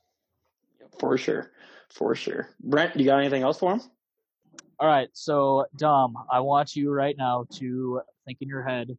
[0.99, 1.53] For sure,
[1.93, 2.49] for sure.
[2.61, 3.83] Brent, you got anything else for him?
[4.79, 8.97] All right, so Dom, I want you right now to think in your head,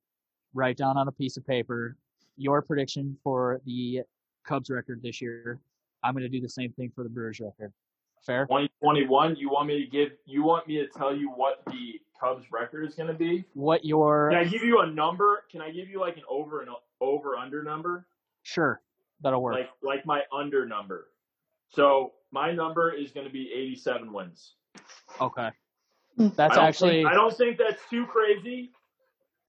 [0.53, 1.97] write down on a piece of paper
[2.37, 4.01] your prediction for the
[4.45, 5.59] Cubs record this year.
[6.03, 7.71] I'm going to do the same thing for the Brewers record.
[8.25, 8.45] Fair?
[8.45, 9.35] 2021.
[9.35, 10.11] You want me to give?
[10.25, 13.45] You want me to tell you what the Cubs record is going to be?
[13.53, 15.43] What your Can I give you a number?
[15.51, 16.69] Can I give you like an over and
[17.01, 18.05] over under number?
[18.45, 18.81] sure
[19.21, 19.55] that'll work.
[19.55, 21.07] Like like my under number.
[21.69, 24.53] So my number is going to be 87 wins.
[25.21, 25.49] okay,
[26.17, 26.27] Hmm.
[26.35, 28.71] that's I actually Think, I don't think that's too crazy.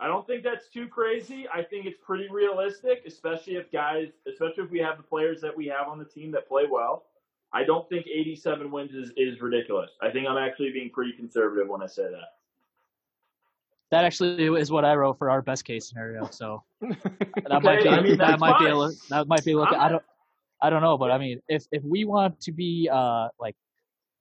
[0.01, 1.47] I don't think that's too crazy.
[1.53, 5.57] I think it's pretty realistic, especially if guys, especially if we have the players that
[5.57, 7.05] we have on the team that play well.
[7.53, 9.91] I don't think 87 wins is, is ridiculous.
[10.03, 12.35] I think I'm actually being pretty conservative when I say that.
[13.91, 16.28] that actually is what I wrote for our best case scenario.
[16.30, 18.93] So that might be I mean, that that's might be a, fine.
[19.11, 19.78] that might be looking.
[19.78, 20.03] I'm I don't
[20.65, 23.55] I don't know, but I mean, if if we want to be uh like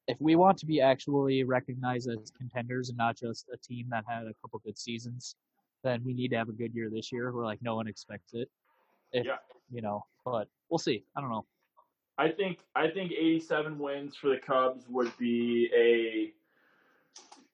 [0.10, 4.04] if we want to be actually recognized as contenders and not just a team that
[4.06, 5.38] had a couple good seasons,
[5.86, 8.34] then we need to have a good year this year where like no one expects
[8.34, 8.50] it.
[9.14, 9.38] If Yeah.
[9.72, 11.06] you know, but we'll see.
[11.16, 11.46] I don't know.
[12.18, 16.34] I think I think 87 wins for the Cubs would be a.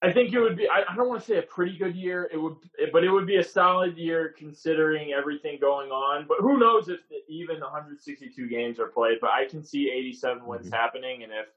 [0.02, 0.68] I think it would be.
[0.70, 2.30] I, I don't want to say a pretty good year.
[2.32, 2.56] It would,
[2.93, 6.26] but it would be a solid year considering everything going on.
[6.28, 9.18] But who knows if the, even 162 games are played?
[9.20, 10.74] But I can see 87 wins Mhm.
[10.74, 11.47] happening, and if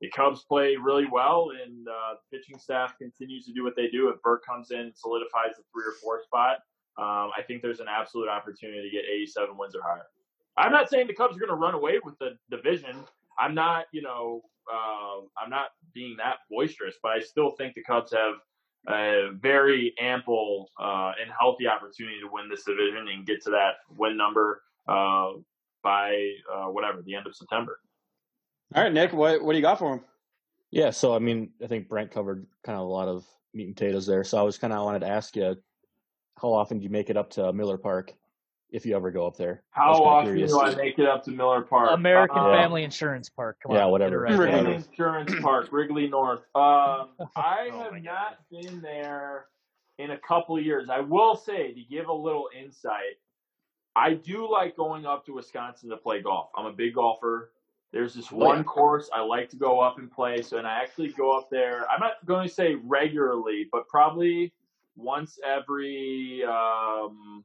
[0.00, 3.86] the Cubs play really well and uh, the pitching staff continues to do what they
[3.88, 6.56] do, if Burke comes in and solidifies the three or four spot,
[6.98, 10.06] um, I think there's an absolute opportunity to get 87 wins or higher.
[10.56, 12.96] I'm not saying the Cubs are going to run away with the division.
[13.38, 17.82] I'm not, you know, uh, I'm not being that boisterous, but I still think the
[17.82, 18.34] Cubs have
[18.88, 23.74] a very ample uh, and healthy opportunity to win this division and get to that
[23.96, 25.32] win number uh,
[25.82, 27.78] by uh, whatever the end of September.
[28.74, 30.00] All right, Nick, what what do you got for him?
[30.70, 33.76] Yeah, so I mean, I think Brent covered kind of a lot of meat and
[33.76, 34.24] potatoes there.
[34.24, 35.56] So I was kind of wanted to ask you,
[36.40, 38.12] how often do you make it up to Miller Park,
[38.74, 39.62] if you ever go up there?
[39.70, 40.50] How often curious.
[40.50, 41.90] do I make it up to Miller Park?
[41.92, 43.56] American Uh, Family Insurance Park.
[43.62, 44.26] Come Yeah, on, whatever.
[44.26, 44.46] Get it right.
[44.46, 46.40] Wrigley Wrigley Insurance Park, Wrigley North.
[46.56, 48.04] Um, I Oh have my God.
[48.04, 49.46] not been there
[49.98, 50.90] in a couple of years.
[50.90, 53.14] I will say to give a little insight,
[53.94, 56.50] I do like going up to Wisconsin to play golf.
[56.56, 57.52] I'm a big golfer.
[57.92, 58.62] There's this one yeah.
[58.64, 60.42] course I like to go up and play.
[60.42, 61.86] So, and I actually go up there.
[61.88, 64.52] I'm not going to say regularly, but probably
[64.96, 67.44] once every um,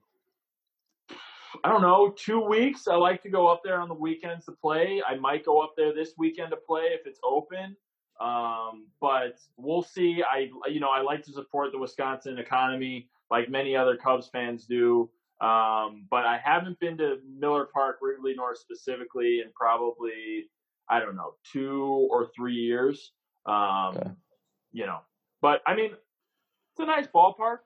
[1.64, 2.88] I don't know, two weeks.
[2.88, 5.02] I like to go up there on the weekends to play.
[5.08, 7.76] I might go up there this weekend to play if it's open.
[8.20, 10.24] Um, but we'll see.
[10.24, 14.66] I, you know, I like to support the Wisconsin economy like many other Cubs fans
[14.66, 15.10] do.
[15.42, 20.50] Um, but I haven't been to Miller Park, Wrigley North specifically in probably,
[20.90, 23.14] I don't know, two or three years.
[23.46, 24.12] Um, Okay.
[24.74, 25.00] you know,
[25.42, 27.60] but I mean, it's a nice ballpark.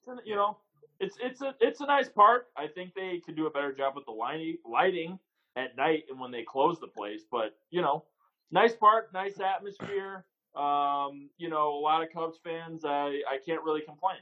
[0.00, 0.56] It's a, you know,
[1.00, 2.46] it's it's a it's a nice park.
[2.56, 5.18] I think they could do a better job with the lighting lighting
[5.56, 7.22] at night and when they close the place.
[7.30, 8.04] But you know,
[8.50, 10.24] nice park, nice atmosphere.
[10.56, 12.84] Um, you know, a lot of Cubs fans.
[12.84, 14.18] I I can't really complain.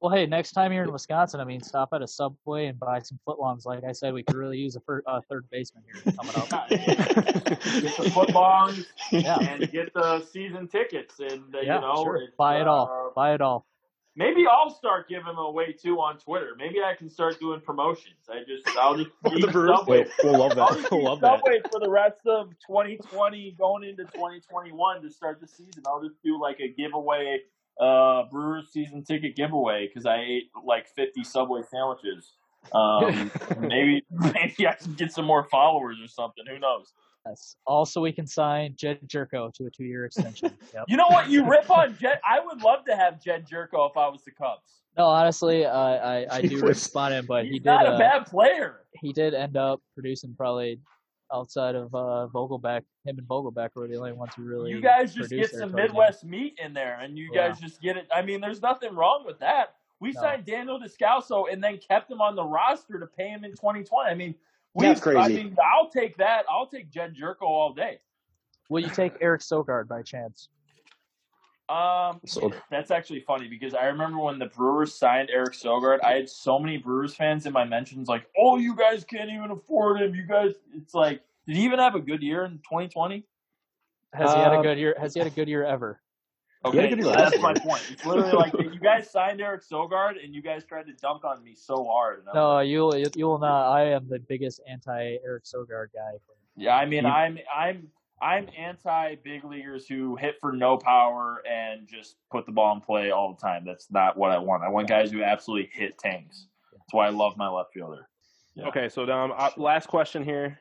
[0.00, 2.98] Well, hey, next time you're in Wisconsin, I mean, stop at a Subway and buy
[2.98, 3.64] some footlongs.
[3.64, 6.68] Like I said, we could really use a fir- uh, third baseman here coming up.
[6.68, 6.78] Get
[7.96, 9.38] the footlongs Yeah.
[9.40, 12.20] and get the season tickets, and uh, Yeah, you know, sure.
[12.36, 13.08] Buy it all.
[13.08, 13.64] uh, Buy it all.
[14.16, 16.50] Maybe I'll start giving them away too on Twitter.
[16.56, 18.28] Maybe I can start doing promotions.
[18.28, 20.06] I just I'll just The Subway.
[20.22, 20.90] We'll love I'll that.
[20.90, 21.40] We'll love that.
[21.40, 25.82] Subway for the rest of 2020, going into 2021 to start the season.
[25.86, 27.40] I'll just do like a giveaway,
[27.80, 32.32] uh, Brewers season ticket giveaway because I ate like 50 Subway sandwiches.
[32.72, 36.44] Um, maybe maybe I can get some more followers or something.
[36.48, 36.92] Who knows?
[37.26, 37.56] Yes.
[37.66, 40.52] Also, we can sign Jedd Gyorko to a two-year extension.
[40.74, 40.84] Yep.
[40.88, 41.28] You know what?
[41.30, 42.20] You rip on Jedd.
[42.28, 44.82] I would love to have Jedd Jerko if I was the Cubs.
[44.98, 47.64] No, honestly, uh, I I do He rip was- spot him, but He's he did
[47.66, 48.80] not a uh, bad player.
[49.00, 50.80] he did end up producing probably
[51.32, 52.82] outside of uh, Vogelbach.
[53.04, 54.70] Him and Vogelbach were the only ones who really.
[54.72, 55.86] You guys just get some for him.
[55.86, 57.48] Midwest meat in there, and you Yeah.
[57.48, 58.06] guys just get it.
[58.14, 59.76] I mean, there's nothing wrong with that.
[60.00, 60.20] We No.
[60.20, 64.10] signed Daniel Descalso and then kept him on the roster to pay him in 2020.
[64.10, 64.34] I mean,
[64.74, 64.86] we.
[64.86, 65.44] That's I crazy.
[65.44, 66.44] mean, I'll take that.
[66.50, 67.98] I'll take Jedd Gyorko all day.
[68.68, 70.48] Will you take Eric Sogard by chance?
[71.68, 76.12] Um, So- that's actually funny because I remember when the Brewers signed Eric Sogard, I
[76.12, 80.02] had so many Brewers fans in my mentions like, "Oh, you guys can't even afford
[80.02, 80.14] him.
[80.14, 83.24] You guys." It's like, did he even have a good year in 2020?
[84.12, 84.94] Has he had a Uh, good year?
[84.98, 86.00] Has he had a good year ever?
[86.70, 87.82] He had a Okay, good year that's last my point.
[87.90, 91.42] It's literally like you guys signed Eric Sogard and you guys tried to dunk on
[91.44, 92.20] me so hard.
[92.20, 93.10] And I was No, like, you will.
[93.16, 93.70] You will not.
[93.70, 96.12] I am the biggest anti Eric Sogard guy.
[96.56, 97.88] yeah, I mean, I'm I'm
[98.22, 102.80] I'm anti big leaguers who hit for no power and just put the ball in
[102.80, 103.64] play all the time.
[103.66, 104.62] That's not what I want.
[104.62, 106.46] I want guys who absolutely hit tanks.
[106.72, 108.08] That's why I love my left fielder.
[108.54, 108.68] Yeah.
[108.68, 110.60] Okay, so Dom, uh, last question here.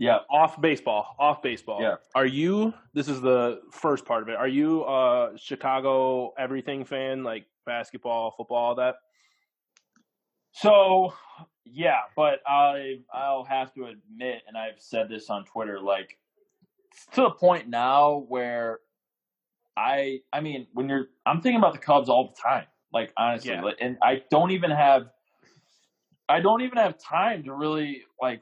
[0.00, 0.20] Yeah.
[0.30, 1.82] Off baseball, off baseball.
[1.82, 1.96] Yeah.
[2.14, 2.72] Are you?
[2.94, 4.34] This is the first part of it.
[4.34, 8.94] Are you a Chicago everything fan, like basketball, football, all that?
[10.52, 11.12] So
[11.66, 16.16] yeah, but I I'll have to admit, and I've said this on Twitter, like
[16.90, 18.80] it's to the point now where
[19.76, 23.50] I I mean when you're I'm thinking about the Cubs all the time, like honestly,
[23.52, 23.60] Yeah.
[23.62, 25.08] like, and I don't even have
[26.26, 28.40] I don't even have time to really like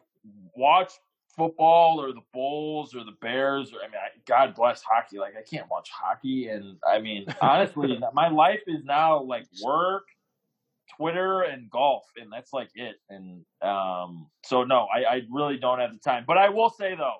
[0.57, 0.93] watch
[1.39, 3.73] football or the Bulls or the Bears.
[3.73, 5.19] Or, I mean, I, God bless hockey.
[5.19, 10.05] Like I can't watch hockey, and I mean honestly, my life is now like work.
[10.97, 12.97] Twitter and golf, and that's like it.
[13.09, 16.25] And um, so no, I, I really don't have the time.
[16.27, 17.19] But I will say though,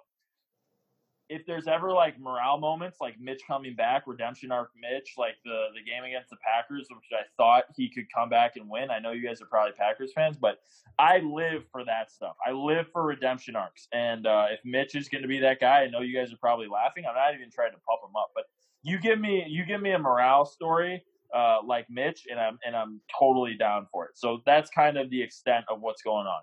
[1.29, 5.67] if there's ever like morale moments, like Mitch coming back, redemption arc Mitch, like the
[5.75, 8.91] the game against the Packers, which I thought he could come back and win.
[8.91, 10.61] I know you guys are probably Packers fans, but
[10.99, 12.37] I live for that stuff.
[12.47, 13.89] I live for redemption arcs.
[13.93, 16.39] And uh, if Mitch is going to be that guy, I know you guys are
[16.39, 17.05] probably laughing.
[17.09, 18.45] I'm not even trying to pump him up, but
[18.83, 21.03] you give me you give me a morale story
[21.35, 24.13] uh, like Mitch, and I'm and I'm totally down for it.
[24.15, 26.41] So that's kind of the extent of what's going on.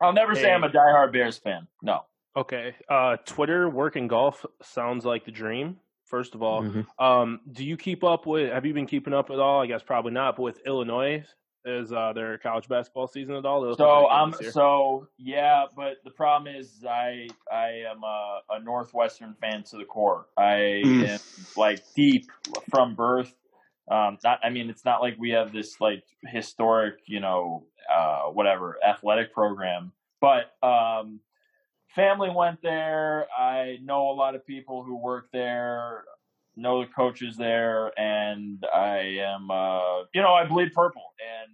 [0.00, 1.66] I'll never say I'm a diehard Bears fan.
[1.82, 2.02] No.
[2.38, 2.76] Okay.
[2.88, 5.76] Uh, Twitter, work, and golf sounds like the dream.
[6.04, 6.86] First of all, Mhm.
[6.98, 8.52] um, do you keep up with?
[8.52, 9.60] Have you been keeping up at all?
[9.60, 10.36] I guess probably not.
[10.36, 11.24] But with Illinois,
[11.64, 13.74] is uh, their college basketball season at all?
[13.74, 19.34] So I'm this so yeah, but the problem is I I am a, a Northwestern
[19.34, 20.28] fan to the core.
[20.36, 21.08] I Mm.
[21.08, 21.20] am
[21.56, 22.30] like deep
[22.70, 23.34] from birth.
[23.90, 28.26] Um, not I mean it's not like we have this like historic you know uh,
[28.26, 31.20] whatever athletic program, but um,
[31.94, 33.26] family went there.
[33.36, 36.04] I know a lot of people who work there.
[36.56, 41.52] Know the coaches there, and I am, uh, you know, I bleed purple, and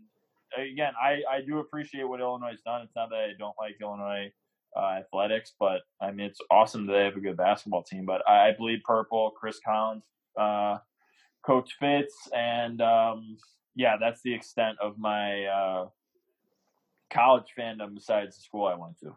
[0.56, 2.82] again, I, I do appreciate what Illinois has done.
[2.82, 4.32] It's not that I don't like Illinois
[4.76, 8.06] uh, athletics, but I mean, it's awesome that they have a good basketball team.
[8.06, 9.30] But I, bleed purple.
[9.38, 10.04] Chris Collins,
[10.38, 10.78] uh,
[11.44, 13.36] Coach Fitz, and um,
[13.74, 15.88] yeah, that's the extent of my uh,
[17.10, 19.16] college fandom besides the school I went to.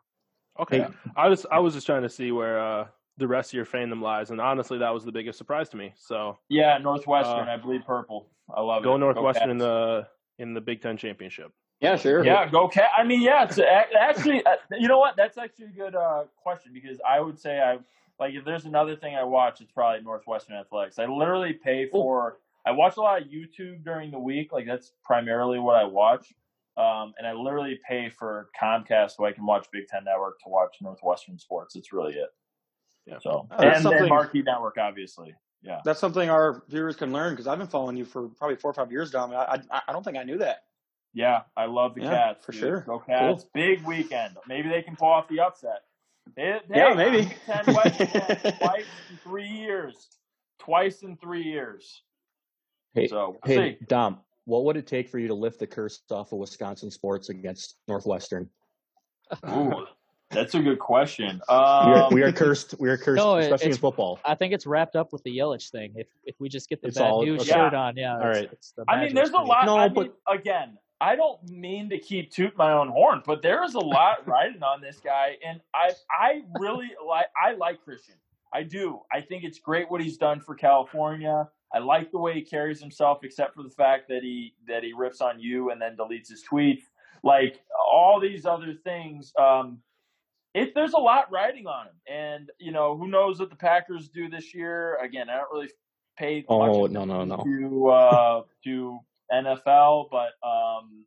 [0.59, 0.79] Okay.
[0.79, 0.87] Hey.
[1.15, 2.87] I was I was just trying to see where uh,
[3.17, 5.93] the rest of your fandom lies, and honestly, that was the biggest surprise to me.
[5.97, 7.47] So Yeah, Northwestern.
[7.47, 8.27] Uh, I believe purple.
[8.53, 8.85] I love it.
[8.85, 10.07] go Northwestern in the
[10.39, 11.51] in the Big Ten championship.
[11.79, 12.25] Yeah, sure.
[12.25, 12.89] Yeah, go cat.
[12.97, 15.15] I mean, yeah, it's actually, uh, you know what?
[15.15, 17.77] That's actually a good uh, question because I would say I
[18.19, 20.97] like if there's another thing I watch, it's probably Northwestern athletics.
[20.97, 22.39] I literally pay for.
[22.65, 24.51] I watch a lot of YouTube during the week.
[24.51, 26.33] Like that's primarily what I watch,
[26.77, 30.49] um, and I literally pay for Comcast so I can watch Big Ten Network to
[30.49, 31.75] watch Northwestern sports.
[31.75, 32.29] It's really it.
[33.05, 33.17] Yeah.
[33.21, 35.33] So That's and then something- Marquee Network, obviously.
[35.63, 35.79] Yeah.
[35.83, 38.73] That's something our viewers can learn because I've been following you for probably four or
[38.75, 39.31] five years, Dom.
[39.31, 40.59] I, I, I don't think I knew that.
[41.13, 42.45] Yeah, I love the Yeah, Cats.
[42.45, 42.61] for dude.
[42.61, 42.81] sure.
[42.81, 43.45] Go Cats.
[43.55, 44.37] Big weekend.
[44.47, 45.81] Maybe they can pull off the upset.
[46.35, 47.33] It, Yeah, hey, maybe.
[47.47, 47.97] Ten West
[48.59, 50.07] twice in three years.
[50.59, 52.03] Twice in three years.
[52.93, 53.85] Hey, So, we'll hey, see.
[53.87, 57.27] Dom, what would it take for you to lift the curse off of Wisconsin sports
[57.27, 58.49] against Northwestern?
[59.49, 59.85] Ooh.
[60.31, 61.41] That's a good question.
[61.49, 62.75] we, are, Um, we are cursed.
[62.79, 64.19] We are cursed, No, especially in football.
[64.25, 65.93] I think it's wrapped up with the Yelich thing.
[65.95, 67.51] If if we just get the It's bad all- news okay.
[67.51, 68.13] shirt on, yeah.
[68.15, 68.49] All it's- right.
[68.53, 69.65] it's the I mean, there's a lot.
[69.65, 73.41] No, I but- mean, again, I don't mean to keep toot my own horn, but
[73.41, 77.81] there is a lot riding on this guy, and I I really like I like
[77.83, 78.15] Christian.
[78.53, 79.01] I do.
[79.11, 81.47] I think it's great what he's done for California.
[81.73, 84.93] I like the way he carries himself, except for the fact that he that he
[84.93, 86.83] rips on you and then deletes his tweets.
[87.23, 87.59] Like
[87.91, 89.79] all these other things, um,
[90.53, 94.07] it there's a lot riding on him, and you know who knows what the Packers
[94.07, 94.97] do this year.
[95.03, 95.69] Again, I don't really
[96.17, 96.45] pay.
[96.47, 97.43] Oh much no no no!
[97.43, 98.99] to uh, to
[99.33, 101.05] NFL, but um,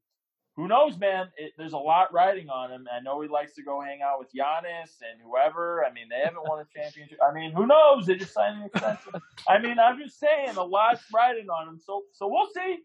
[0.61, 1.29] who knows, man?
[1.37, 2.87] It, there's a lot riding on him.
[2.95, 5.85] I know he likes to go hang out with Giannis and whoever.
[5.85, 7.19] I mean, they haven't won a championship.
[7.27, 8.07] I mean, who knows?
[8.07, 9.15] They just signed an extension.
[9.49, 11.79] I mean, I'm just saying, a lot's riding on him.
[11.83, 12.79] So, so we'll see.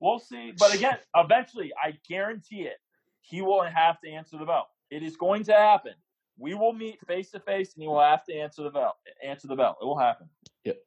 [0.00, 0.52] We'll see.
[0.58, 2.78] But again, eventually, I guarantee it,
[3.20, 4.68] he will have to answer the bell.
[4.90, 5.92] It is going to happen.
[6.36, 8.96] We will meet face to face, and he will have to answer the bell.
[9.24, 9.76] Answer the bell.
[9.80, 10.28] It will happen.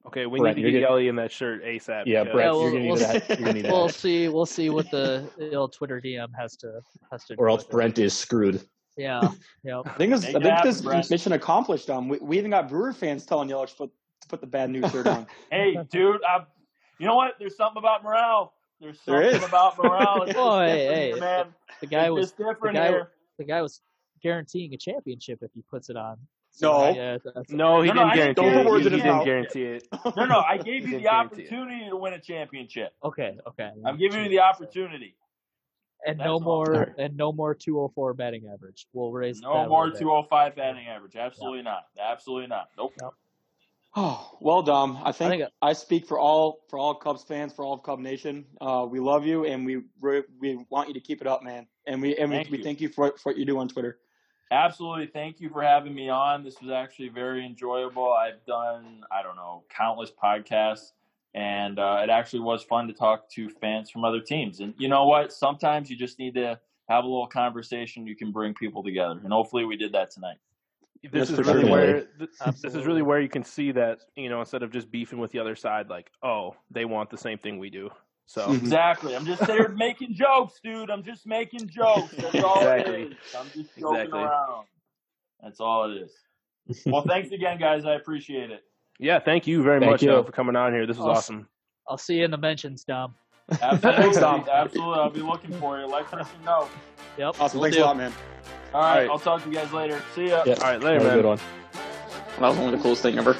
[0.05, 2.03] Okay, we Brett, need to get gonna- Yelly in that shirt ASAP.
[2.05, 3.29] Yeah, because- Brett, we'll- you're gonna need we'll that.
[3.29, 4.27] You're gonna need We'll that, see.
[4.29, 7.35] We'll see what the, the old Twitter DM has to has to.
[7.35, 7.63] or do else.
[7.63, 8.61] Brent is screwed.
[8.97, 9.31] Yeah.
[9.63, 9.81] Yep.
[9.87, 10.25] I think this.
[10.25, 11.09] I think this Brett.
[11.09, 11.89] mission accomplished.
[11.89, 14.69] Um, we, we even got Brewer fans telling Yelich to put, to put the bad
[14.69, 15.25] news shirt on.
[15.51, 16.45] Hey, dude, I'm,
[16.99, 17.33] you know what?
[17.39, 18.53] There's something about morale.
[18.79, 19.43] There's something is.
[19.43, 20.23] about morale.
[20.23, 21.47] It's, it's hey, here, man.
[21.81, 23.11] The guy it's was different the guy- here.
[23.39, 23.81] the guy was
[24.21, 26.17] guaranteeing a championship if he puts it on.
[26.61, 26.89] No.
[26.93, 27.17] yeah,
[27.49, 28.65] No, he No, no, didn't didn't guarantee it.
[28.65, 29.87] words He, he didn't guarantee it.
[30.15, 31.51] No, no, I gave you the guarantee it.
[31.51, 32.93] opportunity to win a championship.
[33.03, 33.37] okay.
[33.47, 33.71] Okay.
[33.85, 35.15] I'm giving you the opportunity.
[36.05, 36.89] and that's no more Alright.
[36.97, 38.85] and no more 204 batting average.
[38.93, 41.15] We'll raise No that more 205 batting average.
[41.15, 41.85] Absolutely not.
[41.99, 42.69] Absolutely not.
[42.77, 42.93] Nope.
[43.95, 44.97] Oh, well, Dom.
[45.03, 47.99] I think, I, think- speak for all for all Cubs fans, for all of Cub
[47.99, 48.43] Nation.
[48.59, 51.67] Uh, we love you, and we we want you to keep it up, man.
[51.85, 53.99] And we and Thank we, we thank you for, for what you do on Twitter.
[54.53, 55.07] Absolutely.
[55.07, 56.43] Thank you for having me on.
[56.43, 58.13] This was actually very enjoyable.
[58.13, 60.91] I've done, I don't know, countless podcasts,
[61.33, 64.59] and uh, it actually was fun to talk to fans from other teams.
[64.59, 65.33] And you know what?
[65.33, 68.05] Sometimes you just need to have a little conversation.
[68.05, 70.37] You can bring people together, and hopefully we did that tonight.
[71.01, 71.71] This Yes, is really sure.
[71.71, 72.29] where th-
[72.61, 75.31] this is really where you can see that you know instead of just beefing with
[75.31, 77.89] the other side, like oh they want the same thing we do.
[78.25, 78.55] So Mhm.
[78.57, 79.15] Exactly.
[79.15, 80.89] I'm just there making jokes, dude.
[80.89, 82.11] I'm just making jokes.
[82.17, 83.01] That's all Exactly.
[83.03, 83.17] it is.
[83.37, 84.19] I'm just joking Exactly.
[84.21, 84.65] around.
[85.41, 86.13] That's all it is.
[86.85, 87.85] Well, thanks again, guys.
[87.85, 88.63] I appreciate it.
[88.99, 90.09] yeah, thank you very Thank much you.
[90.11, 90.85] Dom, for coming on here.
[90.85, 91.35] This was Awesome.
[91.35, 91.49] awesome.
[91.89, 93.15] I'll see you in the mentions, Dom.
[93.61, 93.91] Absolutely.
[94.03, 94.47] Thanks, Tom.
[94.49, 94.93] Absolutely.
[94.99, 95.85] I'll be looking for you.
[95.87, 96.69] Like, let Christian know.
[97.17, 97.35] Yep.
[97.41, 97.59] Awesome.
[97.59, 97.83] will Thanks do.
[97.83, 98.13] a lot, man.
[98.73, 98.99] All right.
[99.01, 99.09] right.
[99.09, 100.01] I'll talk to you guys later.
[100.15, 100.43] See ya.
[100.45, 101.17] Yeah, All right, later, have a man.
[101.17, 101.39] good one.
[102.39, 103.35] That was one of the coolest thing ever.